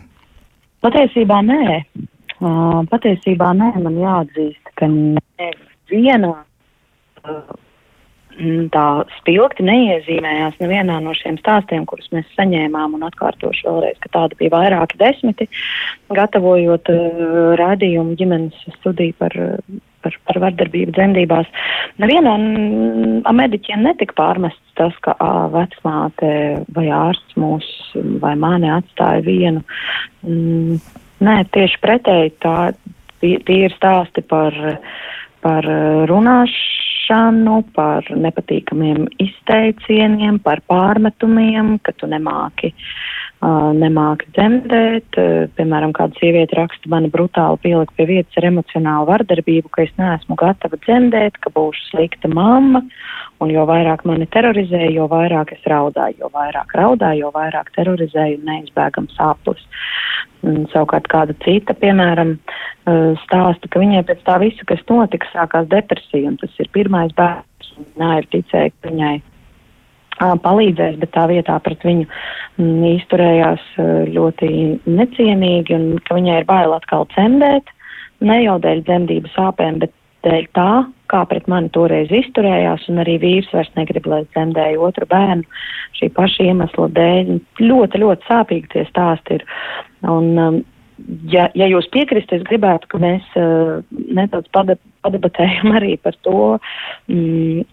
[0.86, 1.82] Patiesībā nē.
[2.38, 6.36] Uh, patiesībā nē, man jāatzīst, ka nevienā
[8.74, 8.86] tā
[9.18, 15.00] spilgti neiezīmējās nevienā no šiem stāstiem, kurus mēs saņēmām, atkārtošu vēlreiz, ka tāda bija vairāki
[15.02, 15.50] desmiti,
[16.14, 17.22] gatavojot uh,
[17.58, 19.38] rādījumu ģimenes studiju par
[20.08, 21.50] par, par vardarbību dzemdībās.
[22.02, 22.46] Nevienam
[23.36, 26.32] mediķiem netika pārmests tas, ka ā, vecmāte
[26.76, 27.68] vai ārsts mūs
[28.22, 29.64] vai mani atstāja vienu.
[30.24, 30.80] Mm,
[31.26, 32.58] nē, tieši pretēji tā,
[33.22, 34.56] tie ir stāsti par,
[35.44, 35.72] par
[36.12, 36.87] runāšanu,
[37.76, 45.18] par nepatīkamiem izteicieniem, par pārmetumiem, ka tu nemāki uh, nemāki dzemdēt.
[45.58, 50.38] Piemēram, kāda sieviete raksta, man brutāli pielika pie vietas ar emocionālu vardarbību, ka es neesmu
[50.40, 52.82] gatava dzemdēt, ka būšu slikta mamma,
[53.40, 58.40] un jo vairāk mani terorizēja, jo vairāk es raudāju, jo vairāk raudāju, jo vairāk terorizēju
[58.40, 59.62] un neizbēgam sāpes.
[60.74, 62.38] Savukārt kāda cita, piemēram,
[63.26, 67.74] stāsta, ka viņai pēc tā visa, kas notika, sākās depresija, un tas ir pirmais bērns,
[67.78, 69.16] un viņa ir ticēja, ka viņai
[70.20, 73.64] palīdzēs, bet tā vietā pret viņu m, izturējās
[74.14, 74.50] ļoti
[74.86, 77.70] necienīgi un ka viņai ir bail atkal cemdēt,
[78.26, 79.94] ne jau dēļ dzemdību sāpēm, bet
[80.26, 80.72] dēļ tā,
[81.12, 85.46] kā pret mani toreiz izturējās, un arī vīrs vairs negrib, lai dzemdēju otru bērnu
[86.00, 87.32] šī paša iemesla dēļ.
[87.64, 89.46] Ļoti, ļoti sāpīgi tie stāsti ir.
[90.08, 90.60] Un, um,
[91.32, 96.58] ja, ja jūs piekristu, es gribētu, ka mēs uh, nedaudz padebatējam arī par to,
[97.12, 97.66] mm,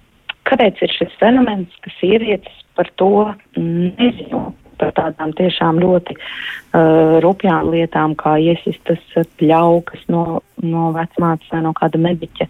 [0.48, 4.50] Kāpēc ir šis fenomens, ka sievietes par to nezinu?
[4.74, 8.98] Par tādām tiešām ļoti uh, rupjām lietām, kā iesistas
[9.38, 12.48] pļaukas no, no vecmātes vai no kāda mediķa,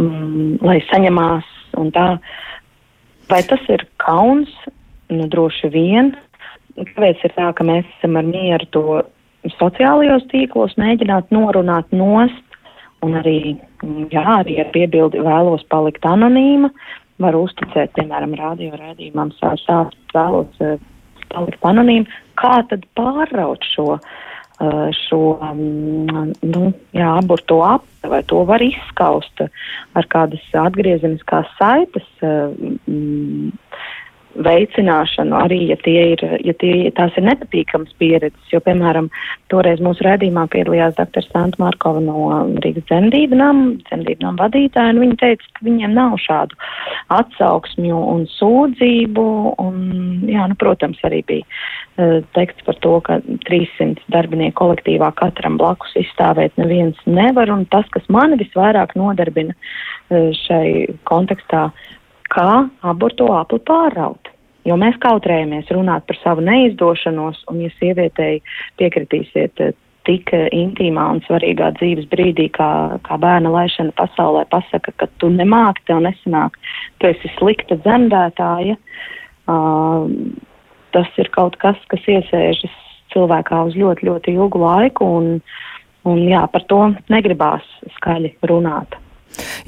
[0.00, 1.50] um, lai saņemās.
[3.28, 4.48] Vai tas ir kauns?
[5.12, 6.14] Nu, droši vien.
[6.78, 8.84] Kāpēc ir tā, ka mēs esam ar mieru to
[9.58, 12.44] sociālajos tīklos mēģināt norunāt nost,
[13.04, 13.56] un arī,
[14.12, 16.72] jā, arī ar piebildi vēlos palikt anonīma,
[17.22, 20.62] var uzticēt, piemēram, radio rādījumam, sākt vēlos
[21.32, 28.42] palikt anonīmi, kā tad pārraut šo, uh, šo um, nu, jā, aburto apli, vai to
[28.48, 29.42] var izskaust
[29.98, 32.08] ar kādas atgriezeniskās saites.
[32.22, 32.54] Uh,
[32.88, 33.52] mm,
[34.44, 38.52] veicināšanu, arī ja, tie ir, ja tie, tās ir nepatīkamas pieredzes.
[38.52, 39.10] Jo, piemēram,
[39.52, 41.26] toreiz mūsu redzījumā piedalījās dr.
[41.28, 42.28] Santa Markova no
[42.64, 46.58] Rīgas dzemdību nama, dzemdību nama vadītāja, un viņa teica, ka viņiem nav šādu
[47.18, 49.26] atsauksmju un sūdzību.
[49.64, 49.82] Un,
[50.30, 55.94] jā, nu, protams, arī bija uh, teksts par to, ka 300 darbinieku kolektīvā katram blakus
[55.98, 61.68] izstāvēt neviens nevar, un tas, kas mani visvairāk nodarbina uh, šai kontekstā,
[62.34, 64.30] kā aborto apli pāraut.
[64.68, 68.40] Jo mēs kautrējamies runāt par savu neizdošanos, un, ja sievietei
[68.80, 69.76] piekritīsiet eh,
[70.08, 75.30] tik eh, intīmā un svarīgā dzīves brīdī, kā, kā bērna laišana pasaulē, pasaka, ka tu
[75.32, 76.58] nemāki, tev nesanāk,
[77.00, 78.76] tu esi slikta dzemdētāja,
[79.48, 80.10] uh,
[80.96, 82.76] tas ir kaut kas, kas iesēžas
[83.14, 85.28] cilvēkā uz ļoti, ļoti ilgu laiku, un,
[86.08, 87.64] un jā, par to negribās
[87.98, 88.98] skaļi runāt.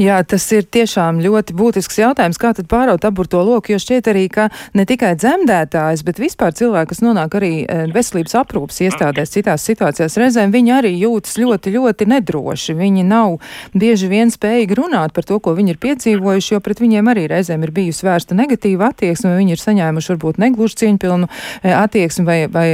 [0.01, 4.25] Jā, tas ir tiešām ļoti būtisks jautājums, kā tad pāraut aburto loku, jo šķiet arī,
[4.33, 9.67] ka ne tikai dzemdētājs, bet vispār cilvēki, kas nonāk arī e, veselības aprūpas iestādēs citās
[9.69, 12.77] situācijās, reizēm viņi arī jūtas ļoti, ļoti nedroši.
[12.81, 13.39] Viņi nav
[13.77, 17.67] bieži vien spējīgi runāt par to, ko viņi ir piedzīvojuši, jo pret viņiem arī reizēm
[17.67, 22.67] ir bijusi vērsta negatīva attieksme, viņi ir saņēmuši varbūt negluži cieņpilnu e, attieksmi vai, vai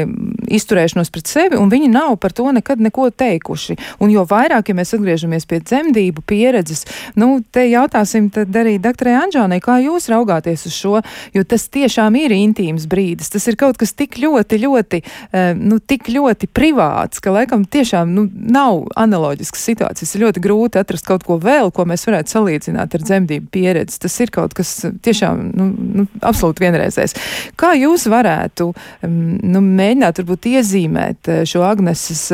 [0.47, 3.77] izturēšanos pret sevi, un viņi nav par to nekad neko teikuši.
[4.03, 6.86] Un jo vairāk, ja mēs atgriežamies pie dzemdību pieredzes,
[7.19, 11.01] Nu, te jautāsim tad arī doktorai Anžānai, kā jūs raugāties uz šo,
[11.35, 13.31] jo tas tiešām ir intīms brīdis.
[13.33, 18.13] Tas ir kaut kas tik ļoti, ļoti, eh, nu, tik ļoti privāts, ka laikam tiešām
[18.15, 20.15] nu, nav analoģiskas situācijas.
[20.15, 24.01] Ir ļoti grūti atrast kaut ko vēl, ko mēs varētu salīdzināt ar dzemdību pieredzi.
[24.07, 25.71] Tas ir kaut kas tiešām nu,
[26.01, 27.17] nu, absolūti vienreizējs.
[27.57, 32.31] Kā jūs varētu mm, nu, mēģināt varbūt iezīmēt eh, šo Agneses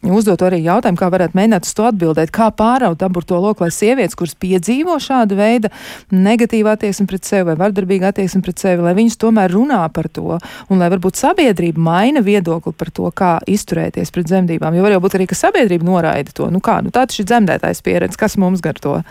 [0.00, 4.16] uzdotu arī jautājumu, kā varētu mēģināt uz to atbildēt, kā pāraut aburto loku, lai sievietes,
[4.18, 5.70] kuras piedzīvo šādu veidu
[6.14, 10.38] negatīvu attieksmi pret sevi vai vardarbīgu attieksmi pret sevi, lai viņas tomēr runā par to
[10.68, 14.74] un lai varbūt sabiedrība maina viedokli par to, kā izturēties pret dzemdībām.
[14.74, 16.48] Jo var jau būt arī, ka sabiedrība noraida to.
[16.50, 19.02] Nu kā, nu tā taču ir dzemdētājs pieredze, kas mums gar to?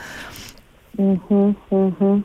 [0.97, 2.21] Mm -hmm, mm -hmm.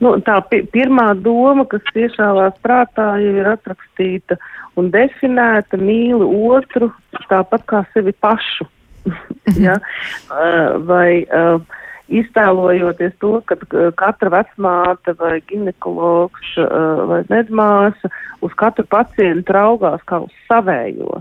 [0.00, 4.38] Nu, tā pi pirmā doma, kas iešāvās prātā, jau ir atrakstīta
[4.78, 6.92] un definēta mīli otru
[7.30, 8.68] tāpat kā sevi pašu.
[9.66, 9.78] ja?
[10.28, 11.60] uh, vai uh,
[12.08, 13.56] iztēlojoties to, ka
[14.00, 16.54] katra vecmāte vai ginekologs
[17.08, 18.10] vai medmāsa
[18.44, 21.20] uz katru pacientu raugās kā uz savējo.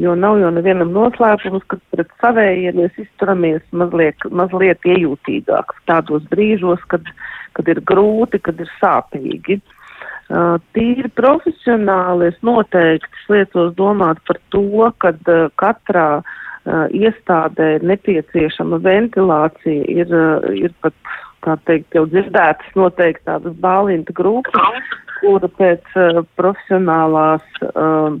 [0.00, 6.80] Jo nav jau nevienam noslēpums, ka pret savējiem mēs izturamies mazliet, mazliet iejūtīgāk tādos brīžos,
[6.88, 7.04] kad,
[7.56, 9.60] kad ir grūti, kad ir sāpīgi.
[9.60, 9.79] Uh,
[10.76, 19.84] tīri profesionāli es noteikti liecos domāt par to, ka uh, katrā uh, iestādē nepieciešama ventilācija,
[19.90, 20.14] ir,
[20.54, 20.94] ir pat,
[21.44, 25.98] kā teikt, jau dzirdētas noteikti tādas bālinta grupas, kura pēc
[26.38, 28.20] profesionālās uh,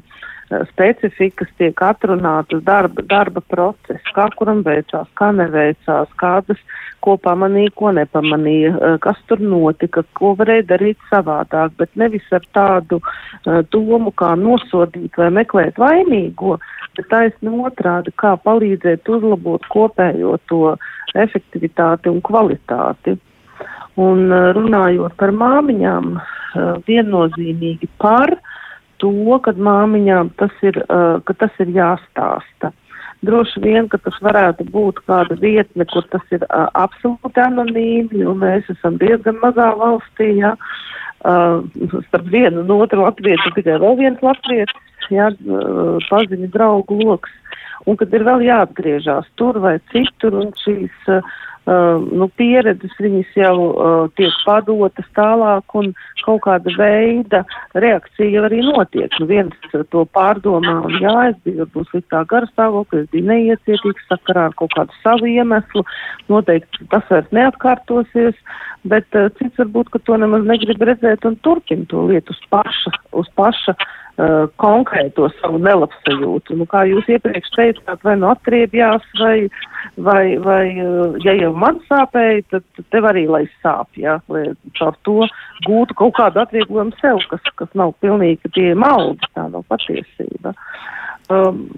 [0.72, 6.58] specifikas tiek atrunātas darba, darba process, kā kuram veicās, kā neveicās, kādas
[7.04, 12.44] ko pamanīja, ko nepamanīja, eh, kas tur notika, ko varēja darīt savādāk, bet nevis ar
[12.54, 16.58] tādu uh, domu, kā nosodīt vai meklēt vainīgo,
[16.96, 20.76] bet taisni otrādi, kā palīdzēt uzlabot kopējo to
[21.14, 23.16] efektivitāti un kvalitāti.
[24.00, 28.36] Un uh, runājot par māmiņām, uh, viennozīmīgi par
[29.02, 30.78] to, ka māmiņām tas ir,
[31.24, 32.72] ka tas ir jāstāsta.
[33.20, 38.32] Droši vien, ka tas varētu būt kāda vietne, kur tas ir uh, absolūti anonīmi, jo
[38.32, 40.54] mēs esam diezgan mazā valstī, jā.
[41.20, 41.60] Uh,
[42.06, 47.34] starp vienu un otru latviešu tikai vēl viens latvietis, jā, uh, paziņu draugu loks.
[47.84, 51.36] Un kad ir vēl jāatgriežās tur vai citur, un šīs uh,
[51.70, 55.92] uh, nu, pieredzes viņas jau uh, tiek padotas tālāk un
[56.24, 57.42] kaut kāda veida
[57.78, 59.14] reakcija arī notiek.
[59.20, 59.54] Nu, viens
[59.92, 64.58] to pārdomā un jā, es biju varbūt sliktā gara stāvokļa, es biju neiecietīgs sakarā ar
[64.58, 65.84] kaut kādu savu iemeslu,
[66.32, 68.36] noteikti tas vairs neatkārtosies,
[68.90, 72.94] bet uh, cits varbūt, ka to nemaz negrib redzēt un turpina to lietu uz paša,
[73.22, 73.76] uz paša
[74.60, 76.56] konkrēto savu nelabsajūtu.
[76.58, 79.36] Nu, kā jūs iepriekš teicāt, vai nu atriebjās, vai,
[79.96, 84.48] vai, vai uh, ja jau man sāpēja, tad tev arī lai sāp, jā, lai
[84.78, 85.28] caur to
[85.66, 90.54] gūtu kaut kādu atvieglojumu sev, kas, kas nav pilnīgi tie maldi, tā nav patiesība.
[91.30, 91.68] Um,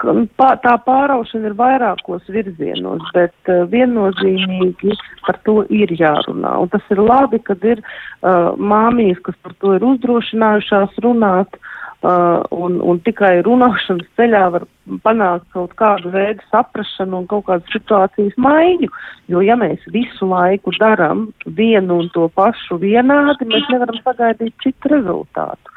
[0.00, 4.96] tā pāraušana ir vairākos virzienos, bet uh, viennozīmīgi
[5.26, 6.56] par to ir jārunā.
[6.62, 11.60] Un tas ir labi, kad ir uh, māmijas, kas par to ir uzdrošinājušās runāt,
[12.02, 14.66] uh, un, un tikai runāšanas ceļā var
[15.04, 18.88] panākt kaut kādu veidu saprašanu un kaut kādas situācijas maiņu.
[19.28, 24.94] Jo ja mēs visu laiku darām vienu un to pašu vienādi, mēs nevaram sagaidīt citu
[24.96, 25.76] rezultātu.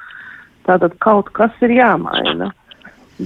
[0.64, 2.54] Tātad kaut kas ir jāmaina.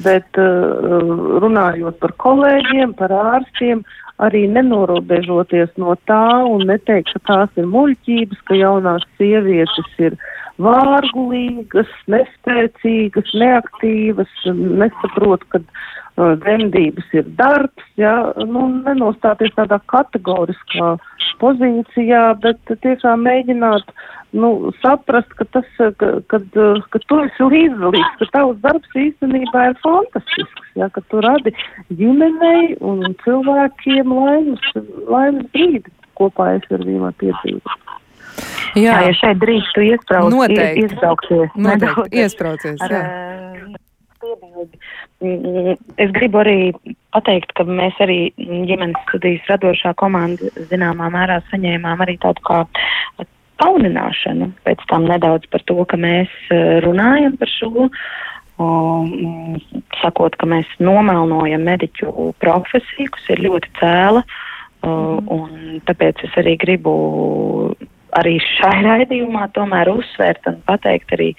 [0.03, 3.83] Bet uh, runājot par kolēģiem, par ārstiem,
[4.23, 10.17] arī nenorobežoties no tā un neteikt, ka tās ir muļķības, ka jaunās sievietes ir
[10.61, 18.15] vārgulīgas, nespēcīgas, neaktīvas, nesaprot, ka uh, dzemdības ir darbs, jā,
[18.49, 20.95] nu, nenostāties tādā kategoriskā
[21.41, 23.91] pozīcijā, bet tiešām mēģināt
[24.37, 26.47] nu, saprast, ka tas, ka, kad,
[26.93, 31.53] ka tu esi līdzdalīgs, ka tavs darbs īstenībā ir fantastisks, ja, ka tu radi
[31.99, 34.71] ģimenei un cilvēkiem laimes,
[35.07, 37.83] laimes brīdi kopā es ar viņiem piedzīvot.
[38.77, 40.85] Jā, jā, ja šeit drīkstu iesprāst, Noteikti.
[40.85, 41.53] iesprāsties.
[41.57, 43.01] Noteikti, iesprāsties, jā.
[43.01, 43.77] Ar,
[44.21, 44.79] piebildi.
[45.23, 46.57] Mm, es gribu arī
[47.17, 52.61] pateikt, ka mēs arī ģimenes studijas radošā komanda zināmā mērā saņēmām arī tādu kā
[53.61, 54.51] kaunināšanu.
[54.65, 57.89] Pēc tam nedaudz par to, ka mēs eh, runājam par šo.
[58.57, 59.59] Um,
[60.01, 66.55] sakot, ka mēs nomelnojam mediķu profesiju, kas ir ļoti cēla, uh, un tāpēc es arī
[66.57, 66.95] gribu
[68.15, 71.31] arī šai raidījumā tomēr uzsvērt un pateikt arī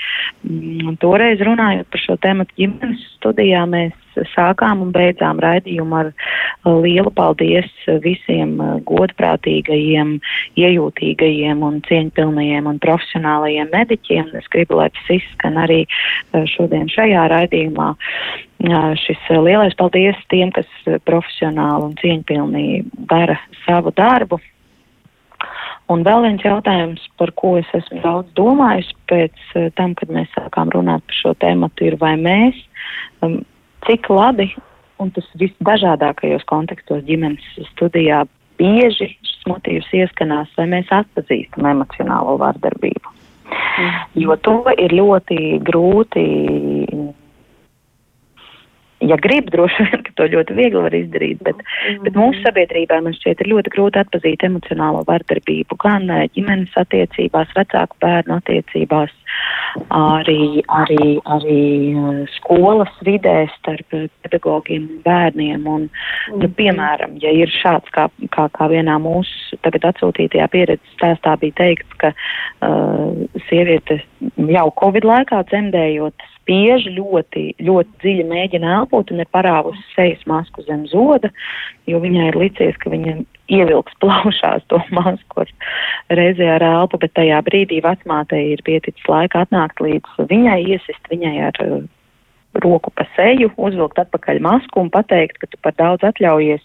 [0.44, 3.96] mm, toreiz runājot par šo tēmu ģimenes studijā, mēs
[4.34, 6.10] sākām un beidzām raidījumu ar
[6.66, 7.68] lielu paldies
[8.02, 8.56] visiem
[8.88, 10.16] godprātīgajiem,
[10.58, 14.34] iejūtīgajiem un cieņpilnajiem un profesionālajiem mediķiem.
[14.40, 15.84] Es gribu, lai tas izskan arī
[16.56, 17.92] šodien šajā raidījumā.
[19.04, 20.68] Šis lielais paldies tiem, kas
[21.06, 22.66] profesionāli un cieņpilni
[23.10, 24.40] dara savu darbu,
[25.88, 30.28] Un vēl viens jautājums, par ko es esmu daudz domājis pēc uh, tam, kad mēs
[30.36, 32.58] sākām runāt par šo tēmu, ir vai mēs,
[33.24, 33.40] um,
[33.86, 34.50] cik labi,
[35.00, 38.24] un tas visdažādākajos kontekstos ģimenes studijā
[38.58, 43.14] bieži šis motīvs ieskanās, vai mēs atpazīstam emocionālo vardarbību.
[43.48, 43.94] Mm.
[44.24, 46.24] Jo to ir ļoti grūti
[49.00, 51.60] ja grib, droši vien, ka to ļoti viegli var izdarīt, bet,
[52.04, 57.52] bet mūsu sabiedrībā man šķiet ir ļoti grūti atpazīt emocionālo vardarbību gan eh, ģimenes attiecībās,
[57.56, 59.14] vecāku bērnu attiecībās,
[59.94, 61.60] arī, arī, arī
[61.92, 63.94] eh, skolas vidē starp
[64.26, 65.68] pedagogiem un bērniem.
[65.68, 65.86] Un,
[66.34, 71.54] nu, piemēram, ja ir šāds, kā, kā, kā vienā mūsu tagad atsūtītajā pieredzes stāstā bija
[71.58, 73.14] teikts, ka uh,
[73.48, 74.00] sieviete
[74.50, 80.64] jau Covid laikā dzemdējot spiež ļoti, ļoti dziļi mēģina elpot un ir parāvusi sejas masku
[80.64, 81.28] zem zoda,
[81.84, 83.18] jo viņai ir licies, ka viņa
[83.52, 85.44] ievilks plaušās to masku
[86.08, 91.36] reizē ar elpu, bet tajā brīdī vecmātei ir pieticis laika atnākt līdz viņai, iesist viņai
[91.50, 91.84] ar uh,
[92.64, 96.64] roku pa seju, uzvilkt atpakaļ masku un pateikt, ka tu par daudz atļaujies,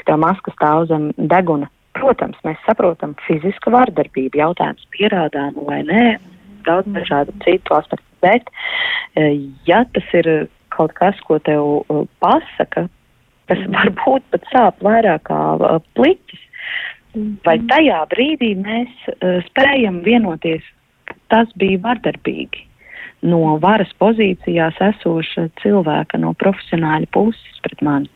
[0.00, 1.68] ka tā maska stāv zem deguna.
[1.98, 6.04] Protams, mēs saprotam fiziska vardarbība, jautājums pierādām vai nē,
[6.64, 8.50] daudz dažādu citu aspektu Bet,
[9.16, 9.30] e,
[9.68, 12.86] ja tas ir kaut kas, ko tev e, pasaka,
[13.50, 13.74] tas mm.
[13.76, 15.40] varbūt pat sāp vairāk kā
[15.98, 16.44] pliķis,
[17.46, 17.68] vai mm.
[17.72, 19.10] tajā brīdī mēs
[19.50, 20.64] spējam vienoties,
[21.32, 22.68] tas bija vardarbīgi
[23.26, 28.10] no varas pozīcijās esoša cilvēka, no profesionāļa puses pret mani.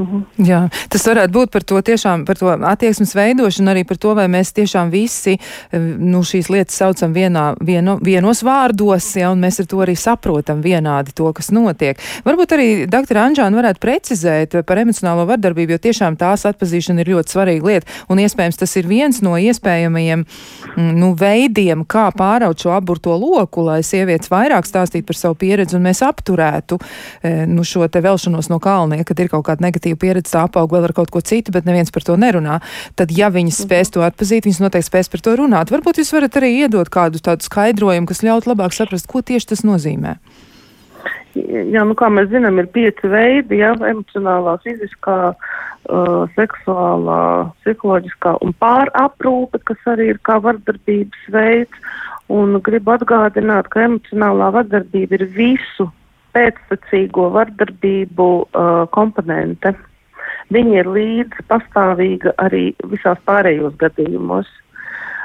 [0.00, 0.22] Mhm.
[0.48, 4.24] Jā, tas varētu būt par to tiešām, par to attieksmes veidošanu, arī par to, vai
[4.32, 9.60] mēs tiešām visi eh, nu, šīs lietas saucam vienā, vieno, vienos vārdos, ja, un mēs
[9.60, 12.00] ar to arī saprotam vienādi to, kas notiek.
[12.24, 13.20] Varbūt arī dr.
[13.20, 18.22] Anžāna varētu precizēt par emocionālo vardarbību, jo tiešām tās atpazīšana ir ļoti svarīga lieta, un
[18.24, 23.82] iespējams tas ir viens no iespējamajiem mm, nu, veidiem, kā pāraut šo aburto loku, lai
[23.86, 28.60] sievietes vairāk stāstītu par savu pieredzi, un mēs apturētu eh, nu, šo te velšanos no
[28.62, 31.52] kalnie, kad ir kaut kāda negatīva negatīva pieredze, tā apaug vēl ar kaut ko citu,
[31.52, 32.60] bet neviens par to nerunā.
[32.96, 33.68] Tad, ja viņas mhm.
[33.68, 35.70] spēs to atpazīt, viņas noteikti spēs par to runāt.
[35.70, 39.64] Varbūt jūs varat arī iedot kādu tādu skaidrojumu, kas ļaut labāk saprast, ko tieši tas
[39.64, 40.16] nozīmē.
[41.32, 49.62] Jā, nu kā mēs zinām, ir pieci veidi, emocionālā, fiziskā, uh, seksuālā, psiholoģiskā un pāraprūpe,
[49.64, 51.88] kas arī ir kā vardarbības veids.
[52.32, 55.88] Un gribu atgādināt, ka emocionālā vardarbība ir visu
[56.36, 59.74] pēctecīgo vardarbību uh, komponente.
[60.52, 64.48] Viņa ir līdz pastāvīga arī visās pārējos gadījumos.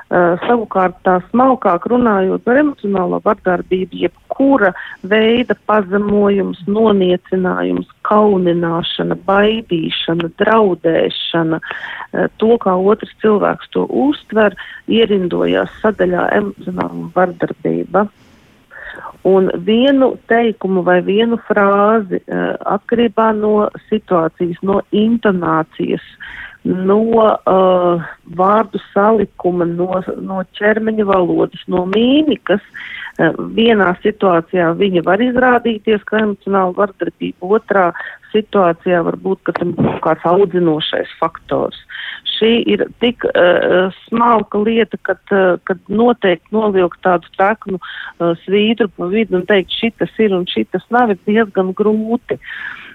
[0.07, 4.69] Uh, savukārt tā smalkāk runājot par emocionālo vardarbību, jebkura
[5.03, 14.55] veida pazemojums, noniecinājums, kaunināšana, baidīšana, draudēšana, uh, to, kā otrs cilvēks to uztver,
[14.87, 18.07] ierindojās sadaļā emocionāla vardarbība.
[19.27, 26.05] Un vienu teikumu vai vienu frāzi uh, atkarībā no situācijas, no intonācijas,
[26.63, 28.05] no uh,
[28.39, 32.63] vārdu salikuma, no, no ķermeņa valodas, no mīmikas.
[32.63, 33.06] Uh,
[33.57, 37.89] vienā situācijā viņa var izrādīties kā emocionāla vardarbība, otrā
[38.33, 41.79] situācijā var būt, ka tam ir kāds audzinošais faktors.
[42.37, 48.91] Šī ir tik uh, smalka lieta, kad, uh, kad noteikti novilkt tādu treknu uh, svītru
[48.93, 52.37] pa vidu un teikt, šitas ir un šitas nav, ir diezgan grūti.
[52.37, 52.86] Uh,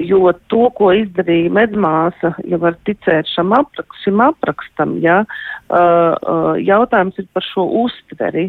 [0.00, 6.54] jo to, ko izdarīja medmāsa, ja var ticēt šam aprak šim aprakstam, ja, uh, uh,
[6.62, 8.48] jautājums ir par šo uztveri,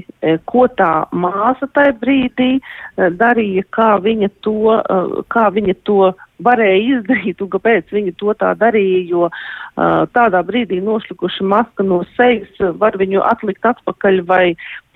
[0.49, 2.51] ko tā māsa tajā brīdī
[3.19, 4.79] darīja, kā viņa to,
[5.33, 6.13] kā viņa to
[6.43, 12.01] varēja izdarīt un kāpēc viņi to tā darīja, jo uh, tādā brīdī nošlikuša maska no
[12.17, 14.43] sejas var viņu atlikt atpakaļ vai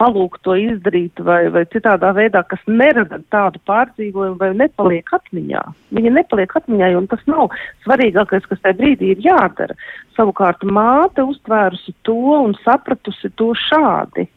[0.01, 5.63] palūgt to izdarīt vai, vai citādā veidā, kas nerada tādu pārdzīvojumu vai nepaliek atmiņā.
[5.95, 7.53] Viņa nepaliek atmiņā, un tas nav
[7.85, 9.77] svarīgākais, kas tajā brīdī ir jādara.
[10.17, 14.27] Savukārt māte uztvērusi to un sapratusi to šādi.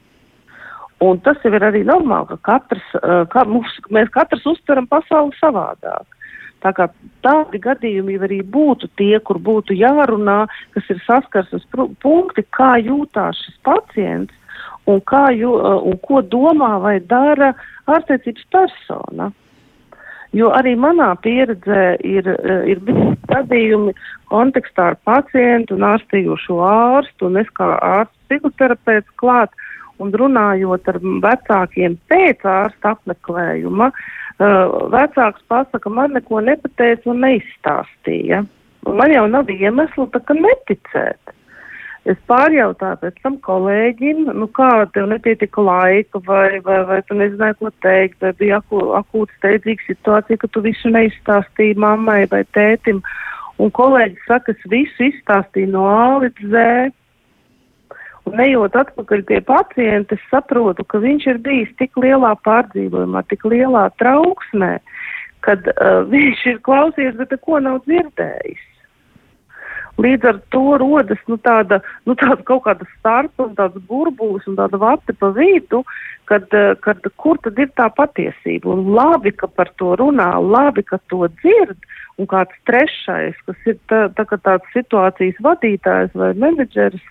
[1.04, 2.84] Un tas jau ir arī normāli, ka katrs,
[3.32, 6.15] kā mums, mēs katrs uztveram pasauli savādāk.
[6.66, 6.88] Tā kā
[7.22, 10.40] tādi gadījumi arī būtu tie, kur būtu jārunā,
[10.74, 11.66] kas ir saskarsmes
[12.02, 14.34] punkti, kā jūtās šis pacients
[14.90, 15.52] un, kā jū,
[15.86, 17.52] un ko domā vai dara
[17.86, 19.30] ārstniecības persona.
[20.34, 22.26] Jo arī manā pieredzē ir,
[22.66, 23.94] ir bijuši gadījumi
[24.32, 30.90] kontekstā ar pacientu un ārstījušo ārstu, un es kā ārsts psihoterapeits klāt, uh, un runājot
[30.90, 38.44] ar vecākiem pēc ārsta apmeklējuma, uh, vecāks pasaka, man neko nepateica un neizstāstīja.
[38.86, 41.32] Un man jau nav iemeslu tā kā neticēt.
[42.06, 47.56] Es pārjautāju pēc tam kolēģim, nu kā tev nepietika laika, vai, vai, vai tu nezināji,
[47.58, 53.02] ko teikt, vai bija akū, akūta steidzīga situācija, ka tu visu neizstāstīji mammai vai tētim.
[53.58, 56.94] Un kolēģis saka, es visu izstāstīju no A līdz Z.
[58.26, 63.46] Un ejot atpakaļ pie pacienta, es saprotu, ka viņš ir bijis tik lielā pārdzīvojumā, tik
[63.46, 64.72] lielā trauksmē,
[65.46, 68.64] kad uh, viņš ir klausījies, bet neko nav dzirdējis.
[70.02, 74.58] Līdz ar to rodas nu, tāda, nu, tāda kaut kāda starpa un tāds burbulis un
[74.58, 75.86] tāda vate pa vidu,
[76.28, 78.74] kad, uh, kad kur tad ir tā patiesība.
[78.74, 81.78] Un labi, ka par to runā, labi, ka to dzird.
[82.16, 87.04] Un kāds trešais, kas ir tā, tā, tāds situācijas vadītājs vai menedžeris,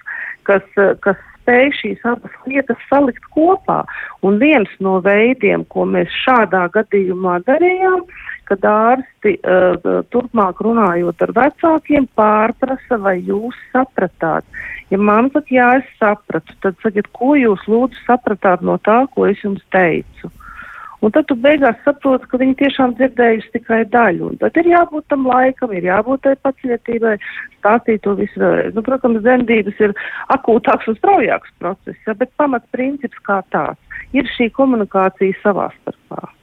[0.49, 0.65] kas,
[1.05, 3.83] kas spēj šīs abas lietas salikt kopā.
[4.25, 8.01] Un viens no veidiem, ko mēs šādā gadījumā darījām,
[8.49, 14.45] kad ārsti uh, turpmāk runājot ar vecākiem, pārprasa, vai jūs sapratāt.
[14.89, 19.29] Ja man saka, jā, es sapratu, tad sakiet, ko jūs lūdzu sapratāt no tā, ko
[19.29, 20.33] es jums teicu.
[21.05, 24.31] Un tad tu beigās saproti, ka viņi tiešām dzirdējusi tikai daļu.
[24.31, 27.15] Un tad ir jābūt tam laikam, ir jābūt tai pacietībai,
[27.59, 28.73] stāstīt to visu vēlreiz.
[28.73, 29.93] Nu, protams, dzemdības ir
[30.33, 36.34] akūtāks un straujāks process, ja, bet pamatprincips kā tāds ir šī komunikācija savā starpā.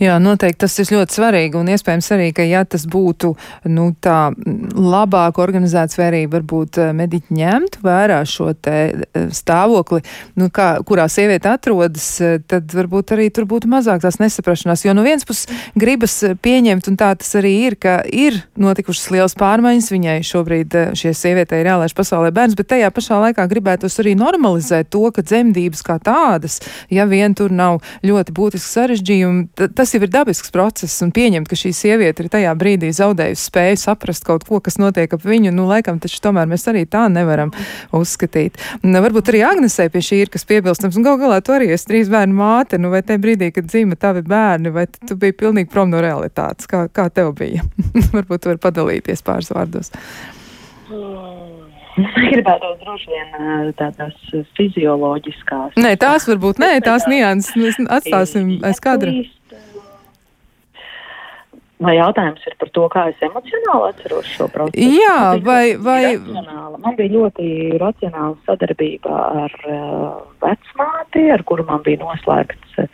[0.00, 3.32] Jā, noteikti tas ir ļoti svarīgi un iespējams arī, ka ja tas būtu,
[3.72, 4.30] nu, tā
[4.76, 10.02] labāk organizēts vai arī varbūt eh, mediķi ņemtu vērā šo te eh, stāvokli,
[10.40, 14.94] nu, kā, kurā sieviete atrodas, eh, tad varbūt arī tur būtu mazāk tās nesaprašanās, jo
[14.96, 15.48] no vienas puses
[15.78, 21.14] gribas pieņemt, un tā tas arī ir, ka ir notikušas liels pārmaiņas, viņai šobrīd šie
[21.16, 25.84] sievietei ir jālaiž pasaulē bērns, bet tajā pašā laikā gribētos arī normalizēt to, ka dzemdības
[25.86, 26.60] kā tādas,
[26.92, 31.56] ja vien tur nav ļoti būtiski sarežģījumi, tas jau ir dabisks process un pieņemt, ka
[31.58, 35.64] šī sieviete ir tajā brīdī zaudējusi spēju saprast kaut ko, kas notiek ap viņu, nu,
[35.70, 37.52] laikam, taču tomēr mēs arī tā nevaram
[37.96, 38.60] uzskatīt.
[38.84, 41.88] Nu, varbūt arī Agnesē pie šī ir kas piebilstams, un gal galā tu arī esi
[41.88, 45.72] trīs bērnu māte, nu, vai te brīdī, kad dzīva tavi bērni, vai tu biji pilnīgi
[45.72, 47.64] prom no realitātes, kā, kā tev bija?
[48.16, 49.94] varbūt tu vari padalīties pāris vārdos.
[51.96, 54.16] Gribētu droši vien tādas
[54.58, 55.78] fizioloģiskās.
[55.80, 59.14] Nē, tās varbūt nē, tās nianses atstāsim aiz kadra.
[61.84, 64.84] Vai jautājums ir par to, kā es emocionāli atceros šo procesu?
[64.96, 65.76] Jā, vai.
[65.76, 66.14] vai...
[66.14, 66.80] Racionāla.
[66.80, 67.48] Man bija ļoti
[67.82, 72.88] racionāla sadarbība ar uh, vecmāti, ar kuru man bija noslēgts uh,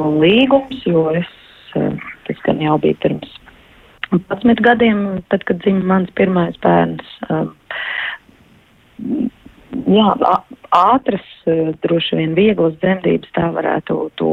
[0.00, 1.30] līgums, jo es,
[1.78, 1.94] uh,
[2.26, 3.36] tas gan jau bija pirms
[4.10, 7.12] 11 gadiem, tad, kad dzima mans pirmais bērns.
[7.30, 7.46] Uh,
[9.70, 10.08] jā,
[10.74, 11.26] ātras,
[11.84, 14.32] droši vien vieglas dzemdības, tā varētu to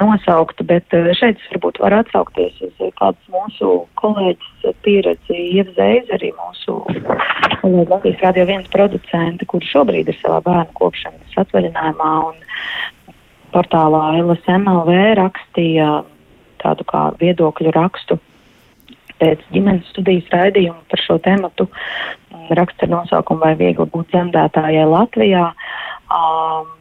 [0.00, 6.78] nosaukt, bet šeit es varbūt varu atsaukties uz kādas mūsu kolēģis pieredzi, ievzējas arī mūsu
[7.62, 12.38] kolēģi Latvijas radio viens producenti, kur šobrīd ir savā bērnu kopšanas atvaļinājumā un
[13.54, 16.02] portālā LSMLV rakstīja
[16.62, 18.18] tādu kā viedokļu rakstu
[19.18, 21.66] pēc ģimenes studijas raidījuma par šo tematu
[22.56, 25.46] raksts ar nosaukumu Vai viegli būt dzemdētājai Latvijā.
[26.08, 26.74] Um,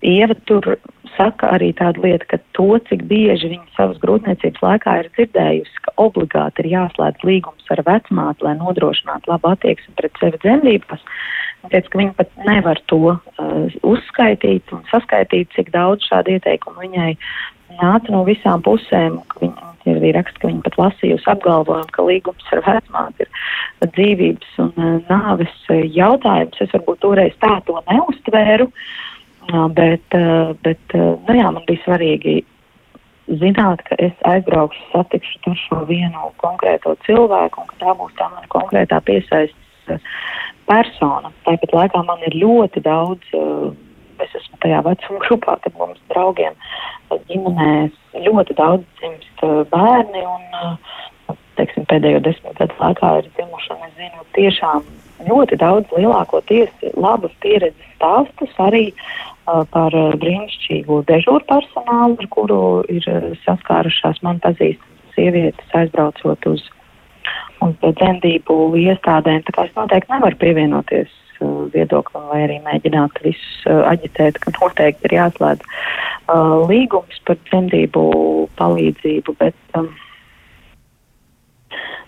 [0.00, 0.64] Ieva tur
[1.12, 5.92] saka arī tādu lietu, ka to, cik bieži viņa savas grūtniecības laikā ir dzirdējusi, ka
[6.00, 11.04] obligāti ir jāslēdz līgums ar vecmāti, lai nodrošinātu labu attieksmi pret sevi dzemdībās.
[11.68, 17.10] Teica, ka viņa pat nevar to uh, uzskaitīt un saskaitīt, cik daudz šādu ieteikumu viņai
[17.78, 19.20] nāca no visām pusēm.
[19.40, 24.58] Viņa, Ir arī raksts, ka viņa pat lasījusi apgalvojumu, ka līgums ar vecmāti ir dzīvības
[24.60, 26.60] un uh, nāves uh, jautājums.
[26.60, 30.18] Es varbūt toreiz tā to neustvēru, uh, bet,
[30.66, 32.42] bet nu jā, man bija svarīgi
[33.40, 38.28] zināt, ka es aizbraukšu, satikšu tur šo vienu konkrēto cilvēku un ka tā būs tā
[38.28, 40.04] mana konkrētā piesaistes
[40.68, 41.32] persona.
[41.46, 43.70] Tāpat laikā man ir ļoti daudz, uh,
[44.24, 46.56] es esmu tajā vecuma grupā, kad mums draugiem
[47.30, 53.72] ģimenēs ļoti daudz dzimst uh, bērni un uh, teiksim, pēdējo desmit gadu laikā ir dzimuši,
[53.74, 54.86] un es zinu, tiešām
[55.28, 62.60] ļoti daudz lielākoties labas pieredzes stāstus arī uh, par uh, brīnišķīgu dežūru personālu, ar kuru
[62.92, 63.08] ir
[63.46, 66.62] saskārušās man pazīstamas sievietes aizbraucot uz,
[67.66, 69.42] uz dzemdību iestādēm.
[69.46, 71.10] Tā kā es noteikti nevaru pievienoties
[71.74, 78.04] viedoklim vai arī mēģināt visus uh, aģitēt, ka noteikti ir jāslēdz uh, līgums par dzemdību
[78.60, 79.90] palīdzību, bet um,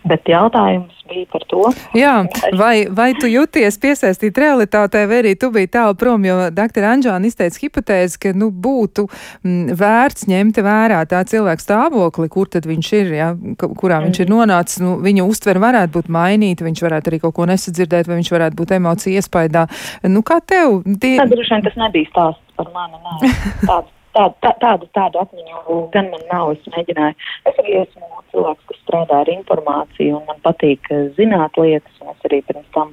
[0.03, 1.63] Bet jautājums bija par to.
[1.95, 2.15] Jā,
[2.59, 6.87] vai, vai tu jūties piesaistīt realitātei, vai arī tu biji tālu prom, jo dr.
[6.91, 9.15] Anžāna izteica hipotēzi, ka nu, būtu m,
[9.47, 13.31] mm, vērts ņemt vērā tā cilvēka stāvokli, kur tad viņš ir, ja,
[13.63, 14.09] kurā mm.
[14.09, 14.35] viņš ir mhm.
[14.35, 14.83] nonācis.
[14.83, 18.59] Nu, viņa uztvere varētu būt mainīta, viņš varētu arī kaut ko nesadzirdēt, vai viņš varētu
[18.59, 19.69] būt emocija iespaidā.
[20.11, 20.81] Nu, kā tev?
[20.87, 21.15] Die...
[21.21, 22.99] Tā droši vien tas nebija stāsts par mani.
[22.99, 23.35] Nē.
[23.63, 26.55] Tāds tādu, tā, tādu, tādu atmiņu gan man nav.
[26.57, 31.59] Es mēģināju, es arī esmu cilvēks, kas strādā ar informāciju, un man patīk eh, zināt
[31.61, 32.01] lietas.
[32.13, 32.93] Es arī pirms tam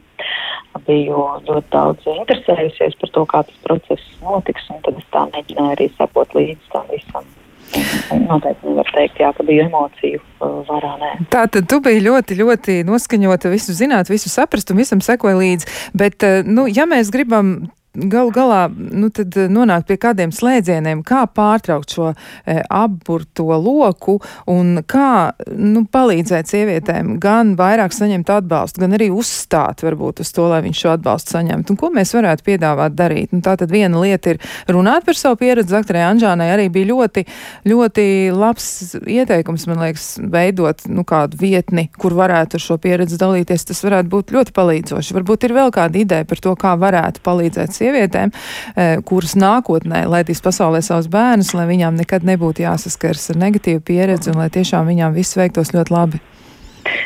[0.87, 5.89] biju ļoti daudz interesējusies par to, kā tas process notiks, tad es tā mēģināju arī
[5.97, 7.27] sekot līdzi tam visam.
[7.69, 10.95] Noteikti nevar teikt, jā, ka bija emociju uh, varā.
[11.01, 11.11] Nē.
[11.29, 15.69] Tā tad tu biji ļoti, ļoti noskaņota, visu zināt, visu saprast un visam sekoja līdzi.
[15.93, 21.25] Bet, uh, nu, ja mēs gribam galu galā nu, eh, nonākt pie kādiem slēdzieniem, kā
[21.25, 22.11] pārtraukt šo
[22.45, 29.81] e, apburto loku un kā nu, palīdzēt sievietēm gan vairāk saņemt atbalstu, gan arī uzstāt
[29.85, 31.73] varbūt uz to, lai viņš šo atbalstu saņemtu.
[31.73, 33.33] Un ko mēs varētu piedāvāt darīt?
[33.33, 35.73] Nu, tā tad viena lieta ir runāt par savu pieredzi.
[35.73, 37.25] Doktorai Anžānai arī bija ļoti,
[37.69, 38.69] ļoti labs
[38.99, 43.67] ieteikums, man liekas, veidot nu, kādu vietni, kur varētu ar šo pieredzi dalīties.
[43.71, 45.17] Tas varētu būt ļoti palīdzoši.
[45.17, 50.43] Varbūt ir vēl kāda ideja par to, kā varētu palīdzēt sievietēm e, kuras nākotnē laidīs
[50.45, 55.15] pasaulē savus bērnus, lai viņām nekad nebūtu jāsaskars ar negatīvu pieredzi un lai tiešām viņām
[55.17, 56.21] viss veiktos ļoti labi.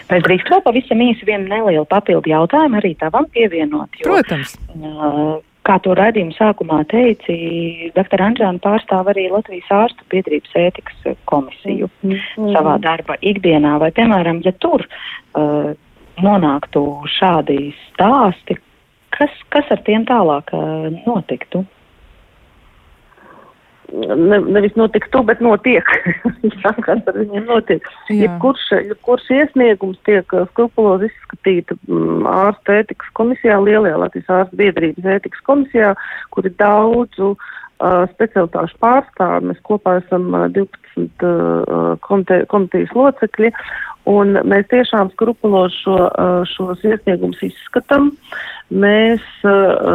[0.09, 3.99] Vai drīkst vēl pavisam īsi vienu nelielu papildu jautājumu arī tavam pievienot?
[3.99, 4.55] Jo, Protams.
[4.75, 7.37] Uh, kā to raidījumu sākumā teici,
[7.95, 8.25] dr.
[8.27, 12.53] Anģēna pārstāv arī Latvijas ārstu biedrības ētikas komisiju mm -hmm.
[12.57, 13.77] savā darba ikdienā.
[13.79, 15.73] Vai, piemēram, ja tur uh,
[16.21, 16.83] nonāktu
[17.17, 18.59] šādi stāsti,
[19.13, 20.51] Kas, kas ar tiem tālāk
[21.05, 21.63] notiktu?
[23.93, 25.89] Ne, nevis notiktu, bet notiek.
[26.63, 27.85] Jā, kas ar viņiem notiek.
[28.09, 35.45] Jebkurš, jebkurš iesniegums tiek skrupulozi izskatīta mm, ārsta ētikas komisijā, lielajā Latvijas ārsta biedrības ētikas
[35.45, 35.91] komisijā,
[36.33, 37.51] kur ir daudzu uh,
[38.13, 39.49] specialitāšu pārstāvi.
[39.51, 43.51] Mēs kopā esam uh, 12 uh, komite, komitejas locekļi,
[44.11, 45.97] un mēs tiešām skrupulozi šo,
[46.51, 48.11] šos iesniegumus izskatām.
[48.73, 49.23] Mēs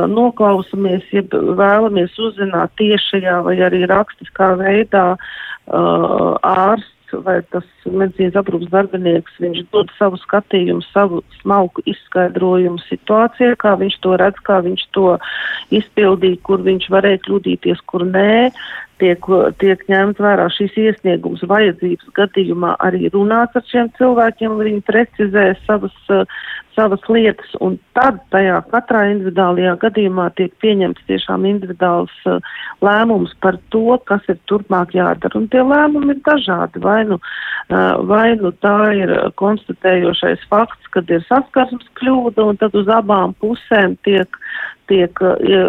[0.09, 5.07] noklausamies, ja vēlamies uzzināt tiešajā vai arī rakstiskā veidā
[5.69, 13.75] ārsts vai tas medicīnas aprūpas darbinieks, viņš dod savu skatījumu, savu smalku izskaidrojumu situācijai, kā
[13.81, 15.15] viņš to redz, kā viņš to
[15.81, 18.51] izpildīja, kur viņš varēja kļūdīties, kur nē.
[18.99, 19.27] Tiek,
[19.63, 25.95] tiek ņemt vērā šīs iesniegums vajadzības gadījumā arī runāt ar šiem cilvēkiem, viņi precizē savas,
[26.75, 32.15] savas lietas, un tad tajā katrā individuālajā gadījumā tiek pieņemts tiešām individuāls
[32.85, 35.35] lēmums par to, kas ir turpmāk jādara.
[35.39, 36.83] Un tie lēmumi ir dažādi.
[36.83, 37.19] Vai nu,
[38.11, 43.99] vai nu tā ir konstatējošais fakts, kad ir saskarsmes kļūda, un tad uz abām pusēm
[44.07, 44.43] tiek
[44.89, 45.21] tiek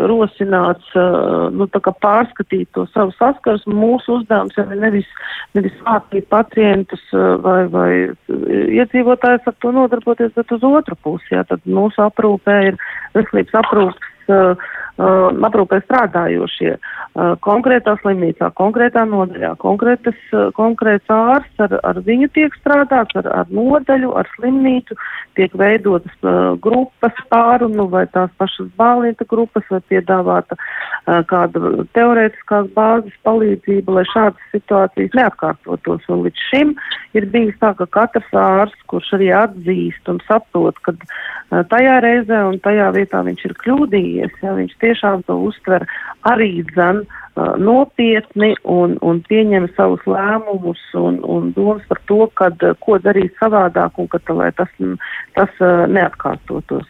[0.09, 1.67] rosināts nu,
[2.03, 3.75] pārskatīt to savu saskarsmu.
[3.75, 5.09] Mūsu uzdevums jau ir nevis,
[5.57, 7.91] nevis mācīt pacientus uh, vai, vai
[8.79, 11.35] iedzīvotājus ar to nodarboties, bet uz otru pusi.
[11.35, 12.79] Jā, tad mūsu aprūpē ir
[13.17, 14.69] veselības aprūpas uh,
[14.99, 22.55] aprūpē strādājošie uh, konkrētā slimnīcā, konkrētā nodaļā, konkrētas, uh, konkrēts ārsts ar, ar viņu tiek
[22.59, 24.97] strādāts, ar, ar nodaļu, ar slimnīcu,
[25.39, 32.67] tiek veidotas uh, grupas pārunu vai tās pašas bālieta grupas vai piedāvāta uh, kāda teorētiskās
[32.75, 36.03] bāzes palīdzība, lai šādas situācijas neatkārtotos.
[36.11, 36.75] Un līdz šim
[37.15, 42.43] ir bijis tā, ka katrs ārsts, kurš arī atzīst un saprot, ka uh, tajā reizē
[42.51, 45.85] un tajā vietā viņš ir kļūdījies, ja viņš tie tiešām to uztver
[46.27, 52.67] arī dzen uh, nopietni un, un pieņem savus lēmumus un, un domas par to, kad,
[52.83, 54.71] ko darīt savādāk un ka, lai tas,
[55.37, 56.89] tas uh, neatkārtotos.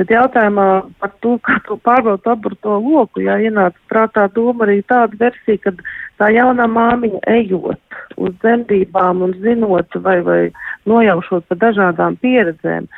[0.00, 0.66] Bet jautājumā
[1.00, 5.74] par to, kā to pārbaudīt aburto loku, jā, ienāca prātā doma arī tāda versija, ka
[6.20, 10.40] tā jaunā māmiņa ejot uz dzemdībām un zinot vai, vai
[10.88, 12.88] nojaušot par dažādām pieredzēm,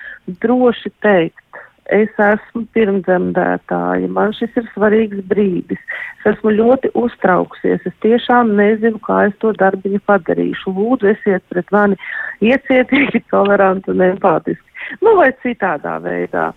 [0.44, 1.41] droši teikt,
[1.90, 5.80] es esmu pirmdzemdētāja, man šis ir svarīgs brīdis,
[6.20, 10.74] es esmu ļoti uztraukusies, es tiešām nezinu, kā es to darbiņu padarīšu.
[10.76, 11.98] Lūdzu, esiet pret mani
[12.44, 14.68] iecietīgi, toleranti un empātiski.
[15.02, 16.50] Nu, vai citādā veidā.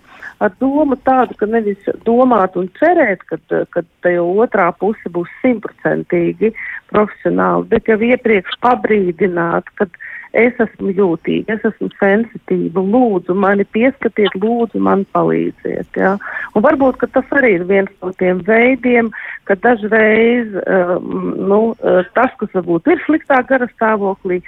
[0.44, 3.38] Ar domu tādu, ka nevis domāt un cerēt, ka,
[3.72, 6.52] ka te otrā puse būs simtprocentīgi
[6.92, 9.88] profesionāli, bet jau iepriekš pabrīdināt, ka
[10.36, 15.90] es esmu jūtīga, es esmu sensitīva, lūdzu mani pieskatiet, lūdzu man palīdziet.
[16.00, 16.16] Ja?
[16.54, 19.12] Un varbūt, ka tas arī ir viens no tiem veidiem,
[19.50, 24.42] ka dažreiz um, nu, uh, tas, kas varbūt ir sliktā gara stāvoklī,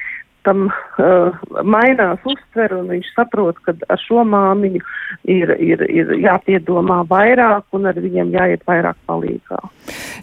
[0.48, 1.36] tam uh,
[1.68, 4.82] mainās uztver, un viņš saprot, ka ar šo māmiņu
[5.28, 9.60] ir, ir, ir jāpiedomā vairāk, un ar viņiem jāiet vairāk palīgā.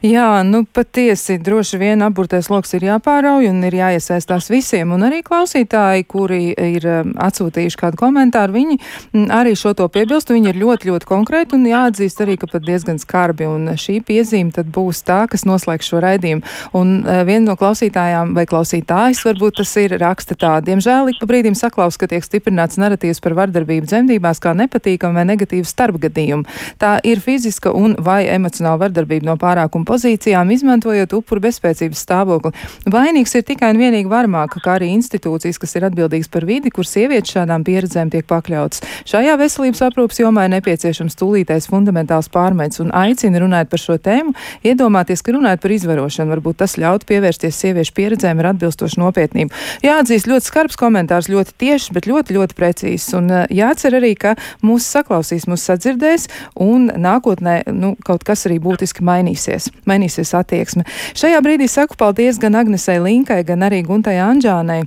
[0.05, 5.23] Jā, nu patiesi droši vien aburtais loks ir jāpārauj un ir jāiesaistās visiem, un arī
[5.25, 10.61] klausītāji, kuri ir um, atsūtījuši kādu komentāru, viņi mm, arī šo to piebilst, viņi ir
[10.61, 15.05] ļoti, ļoti konkrēti un jāatzīst arī, ka pat diezgan skarbi, un šī piezīme tad būs
[15.09, 16.45] tā, kas noslēgs šo raidījumu.
[16.77, 20.55] Un uh, viena no klausītājām vai klausītājs varbūt tas ir raksta tā.
[20.65, 25.27] Diemžēl ik pa brīdim saklaus, ka tiek stiprināts narratīvs par vardarbību dzemdībās kā nepatīkamu vai
[25.33, 26.47] negatīvu starpgadījumu.
[26.79, 32.55] Tā ir fiziska un vai emocionāla vardarbība no pārākuma pozīcijām, izmantojot upuru bezspēcības stāvokli.
[32.91, 36.87] Vainīgs ir tikai un vienīgi varmāka, kā arī institūcijas, kas ir atbildīgas par vidi, kur
[36.87, 38.85] sievietes šādām pieredzēm tiek pakļautas.
[39.11, 44.35] Šajā veselības aprūpas jomā ir nepieciešams tūlītais fundamentāls pārmaiņas un aicina runāt par šo tēmu,
[44.67, 49.55] iedomāties, ka runājot par izvarošanu, varbūt tas ļautu pievērsties sieviešu pieredzēm ar atbilstošu nopietnību.
[49.85, 53.15] Jā, jāatzīst ļoti skarbs komentārs, ļoti tiešs, bet ļoti, ļoti precīzs.
[53.17, 56.29] Un uh, jācer arī, ka mūs saklausīs, mūs sadzirdēs
[56.61, 59.71] un nākotnē nu, kaut kas arī būtiski mainīsies.
[59.89, 60.85] Mainīsies attieksme.
[61.17, 64.83] Šajā brīdī saku paldies gan Agnesei Linkai, gan arī Guntai Anģānai.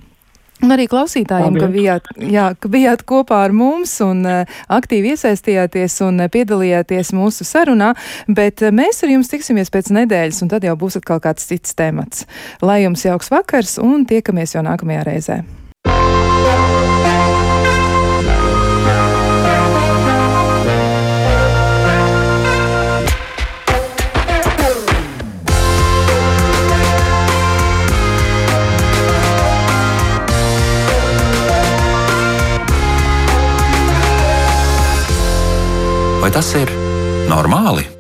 [0.66, 1.62] Un arī klausītājiem, Paldies.
[1.62, 7.14] ka bijāt, jā, ka bijāt kopā ar mums un uh, aktīvi iesaistījāties un uh, piedalījāties
[7.14, 7.92] mūsu sarunā,
[8.26, 11.78] bet uh, mēs ar jums tiksimies pēc nedēļas, un tad jau būs atkal kāds cits
[11.78, 12.26] temats.
[12.66, 15.40] Lai jums jauks vakars un tiekamies jau nākamajā reizē.
[36.28, 36.68] Vai tas ir
[37.32, 37.97] normāli?